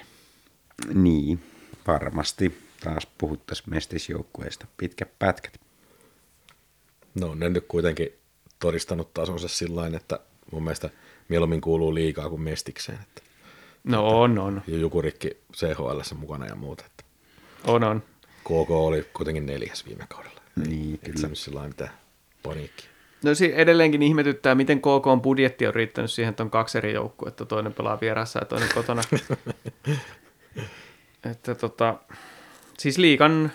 [0.94, 1.44] Niin,
[1.86, 5.60] varmasti taas puhuttaisiin mestisjoukkueista pitkät pätkät.
[7.14, 8.08] No ne nyt kuitenkin
[8.58, 10.20] todistanut tasonsa sillä että
[10.52, 10.90] mun mielestä
[11.28, 12.98] mieluummin kuuluu liikaa kuin mestikseen.
[13.02, 13.22] Että,
[13.84, 14.62] no on, on.
[14.66, 16.84] Ja Jukurikki CHL mukana ja muuta.
[16.86, 17.04] Että
[17.66, 18.02] on, on.
[18.44, 20.40] KK oli kuitenkin neljäs viime kaudella.
[20.66, 21.34] Niin, Et kyllä.
[21.34, 21.90] sillä lailla mitään
[22.42, 22.84] paniikki.
[23.24, 26.92] No si- edelleenkin ihmetyttää, miten KK on budjetti on riittänyt siihen, että on kaksi eri
[26.92, 29.02] joukkoa, että toinen pelaa vieressä ja toinen kotona.
[31.30, 31.94] että tota,
[32.78, 33.52] siis liikan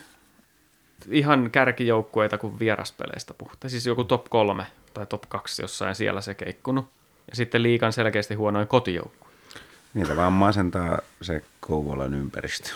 [1.09, 3.71] ihan kärkijoukkueita kuin vieraspeleistä puhutaan.
[3.71, 6.85] Siis joku top kolme tai top kaksi jossain siellä se keikkunut.
[7.29, 9.27] Ja sitten liikan selkeästi huonoin kotijoukkue.
[9.93, 12.69] Niitä vaan masentaa se Kouvolan ympäristö.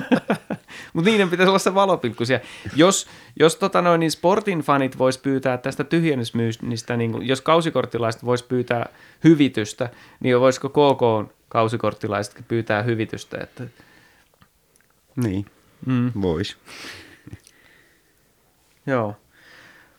[0.92, 2.46] Mutta niiden pitäisi olla se valopilkku siellä.
[2.76, 3.06] Jos,
[3.38, 8.88] jos tota noin, niin sportin fanit vois pyytää tästä tyhjennysmyynnistä, niin jos kausikorttilaiset vois pyytää
[9.24, 9.90] hyvitystä,
[10.20, 13.38] niin voisiko KK kausikorttilaiset pyytää hyvitystä?
[13.42, 13.64] Että...
[15.16, 15.46] Niin,
[15.86, 16.12] mm.
[16.22, 16.56] vois.
[18.86, 19.16] Joo.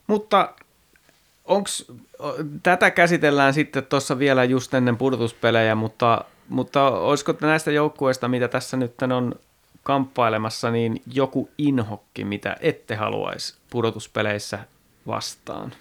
[0.06, 0.54] Mutta
[1.50, 1.92] onks,
[2.62, 8.76] tätä käsitellään sitten tuossa vielä just ennen pudotuspelejä, mutta, mutta olisiko näistä joukkueista, mitä tässä
[8.76, 9.34] nyt on
[9.82, 14.58] kamppailemassa, niin joku inhokki, mitä ette haluaisi pudotuspeleissä
[15.06, 15.72] vastaan?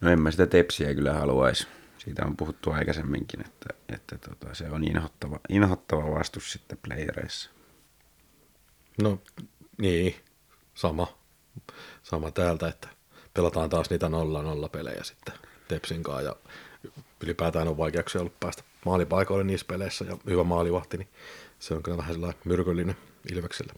[0.00, 1.66] No en mä sitä tepsiä kyllä haluaisi.
[1.98, 7.50] Siitä on puhuttu aikaisemminkin, että, että tota, se on inhottava, inhottava vastus sitten playereissa.
[9.02, 9.18] No
[9.78, 10.14] niin,
[10.74, 11.06] sama.
[12.02, 12.88] Sama täältä, että
[13.38, 15.34] pelataan taas niitä nolla-nolla pelejä sitten
[15.68, 16.36] Tepsin kanssa ja
[17.22, 21.08] ylipäätään on vaikeuksia ollut päästä maalipaikoille niissä peleissä ja hyvä maalivahti, niin
[21.58, 22.96] se on kyllä vähän sellainen myrkyllinen
[23.32, 23.72] Ilvekselle.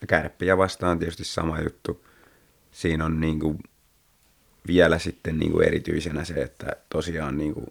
[0.00, 2.04] Ja kärppiä vastaan tietysti sama juttu.
[2.70, 3.58] Siinä on niin kuin
[4.66, 7.66] vielä sitten niin kuin erityisenä se, että tosiaan niin kuin,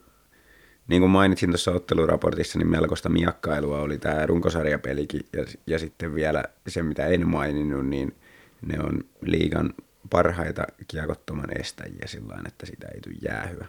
[0.87, 6.43] niin kuin mainitsin tuossa otteluraportissa, niin melkoista miakkailua oli tämä runkosarjapelikin ja, ja sitten vielä
[6.67, 8.15] se, mitä en maininnut, niin
[8.61, 9.73] ne on liigan
[10.09, 13.67] parhaita kiekottoman estäjiä sillä että sitä ei tule jäähyä.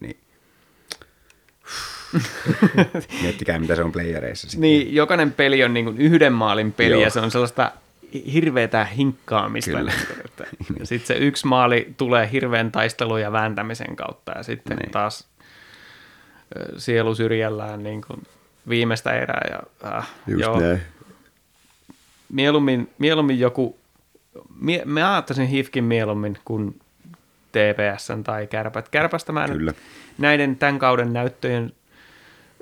[0.00, 0.16] Niin
[3.22, 4.50] Miettikää, mitä se on playereissa.
[4.50, 4.60] Sitten.
[4.60, 7.02] Niin, jokainen peli on niin kuin yhden maalin peli Joo.
[7.02, 7.72] ja se on sellaista
[8.32, 9.70] hirveätä hinkkaamista.
[9.70, 9.92] Kyllä.
[10.78, 14.90] Ja sitten se yksi maali tulee hirveän taistelun ja vääntämisen kautta ja sitten niin.
[14.90, 15.28] taas
[16.76, 18.22] sielu syrjällään niin kuin
[18.68, 19.48] viimeistä erää.
[19.50, 20.60] Ja, äh, Just joo.
[20.60, 20.82] näin.
[22.32, 23.78] Mieluummin, mieluummin joku,
[24.60, 26.80] mie, mä ajattaisin Hifkin mieluummin kuin
[27.52, 28.88] TPS tai Kärpät.
[28.88, 29.72] Kärpästä mä Kyllä.
[30.18, 31.72] näiden tämän kauden näyttöjen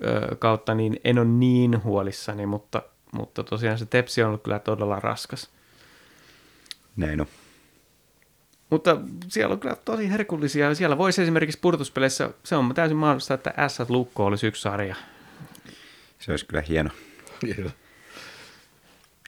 [0.05, 4.59] ö, kautta niin en ole niin huolissani, mutta, mutta tosiaan se Tepsi on ollut kyllä
[4.59, 5.51] todella raskas.
[6.97, 7.27] Näin on.
[8.71, 8.97] Mutta
[9.29, 10.75] siellä on kyllä tosi herkullisia.
[10.75, 14.97] Siellä voisi esimerkiksi purtuspeleissä, se on täysin mahdollista, että S Lukko olisi yksi sarja.
[16.19, 16.91] Se olisi kyllä hieno.
[17.47, 17.71] Hieno.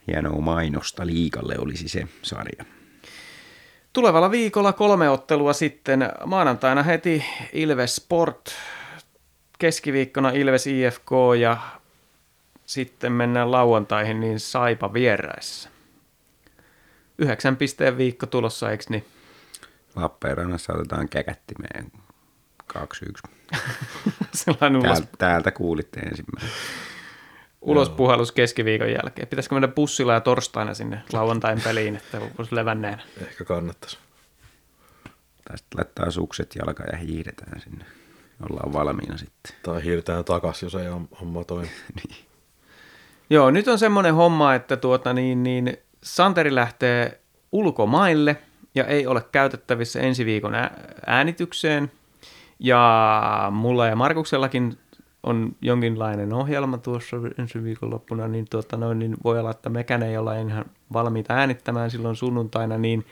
[0.09, 2.65] Hienoa mainosta liikalle olisi se sarja.
[3.93, 6.09] Tulevalla viikolla kolme ottelua sitten.
[6.27, 8.55] Maanantaina heti Ilves Sport,
[9.59, 11.57] keskiviikkona Ilves IFK ja
[12.67, 15.69] sitten mennään lauantaihin niin Saipa vieraissa.
[17.19, 19.05] Yhdeksän pisteen viikko tulossa, eikö niin?
[19.97, 21.93] Lappeenrannassa otetaan käkättimeen
[22.79, 22.81] 2-1.
[24.33, 24.99] Sellainen ulos...
[24.99, 26.51] täältä, täältä kuulitte ensimmäinen.
[27.61, 29.29] Ulospuhallus keskiviikon jälkeen.
[29.29, 33.03] Pitäisikö mennä bussilla ja torstaina sinne lauantain peliin, että voisi levänneen?
[33.21, 33.99] Ehkä kannattaisi.
[35.45, 37.85] Tai sitten laittaa sukset jalka ja hiihdetään sinne.
[38.51, 39.53] Ollaan valmiina sitten.
[39.63, 40.89] Tai hiihdetään takaisin, jos ei
[41.21, 41.71] homma toimi.
[41.97, 42.17] niin.
[43.31, 47.21] Joo, nyt on semmoinen homma, että tuota, niin, niin Santeri lähtee
[47.53, 48.37] ulkomaille
[48.75, 50.53] ja ei ole käytettävissä ensi viikon
[51.07, 51.93] äänitykseen.
[52.59, 54.79] Ja mulla ja Markuksellakin
[55.29, 60.17] on jonkinlainen ohjelma tuossa ensi viikonloppuna, niin, tuota noin, niin voi olla, että mekään ei
[60.17, 63.07] olla ihan valmiita äänittämään silloin sunnuntaina, niin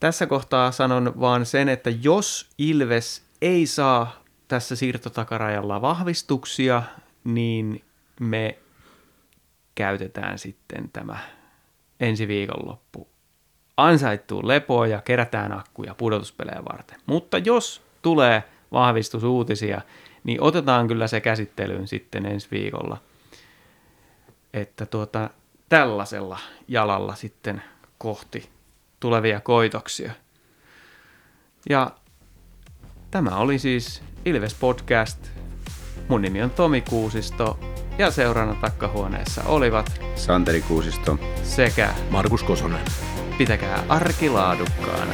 [0.00, 6.82] tässä kohtaa sanon vaan sen, että jos Ilves ei saa tässä siirtotakarajalla vahvistuksia,
[7.24, 7.84] niin
[8.20, 8.58] me
[9.74, 11.18] käytetään sitten tämä
[12.00, 13.08] ensi viikonloppu
[13.76, 17.00] ansaittuun lepoon ja kerätään akkuja pudotuspelejä varten.
[17.06, 18.44] Mutta jos tulee
[18.76, 19.80] vahvistusuutisia,
[20.24, 22.96] niin otetaan kyllä se käsittelyyn sitten ensi viikolla.
[24.54, 25.30] Että tuota,
[25.68, 27.62] tällaisella jalalla sitten
[27.98, 28.48] kohti
[29.00, 30.12] tulevia koitoksia.
[31.68, 31.90] Ja
[33.10, 35.18] tämä oli siis Ilves Podcast.
[36.08, 37.58] Mun nimi on Tomi Kuusisto
[37.98, 41.18] ja seurana takkahuoneessa olivat Santeri Kuusisto.
[41.42, 42.84] sekä Markus Kosonen.
[43.38, 45.12] pitäkää arki laadukkaana.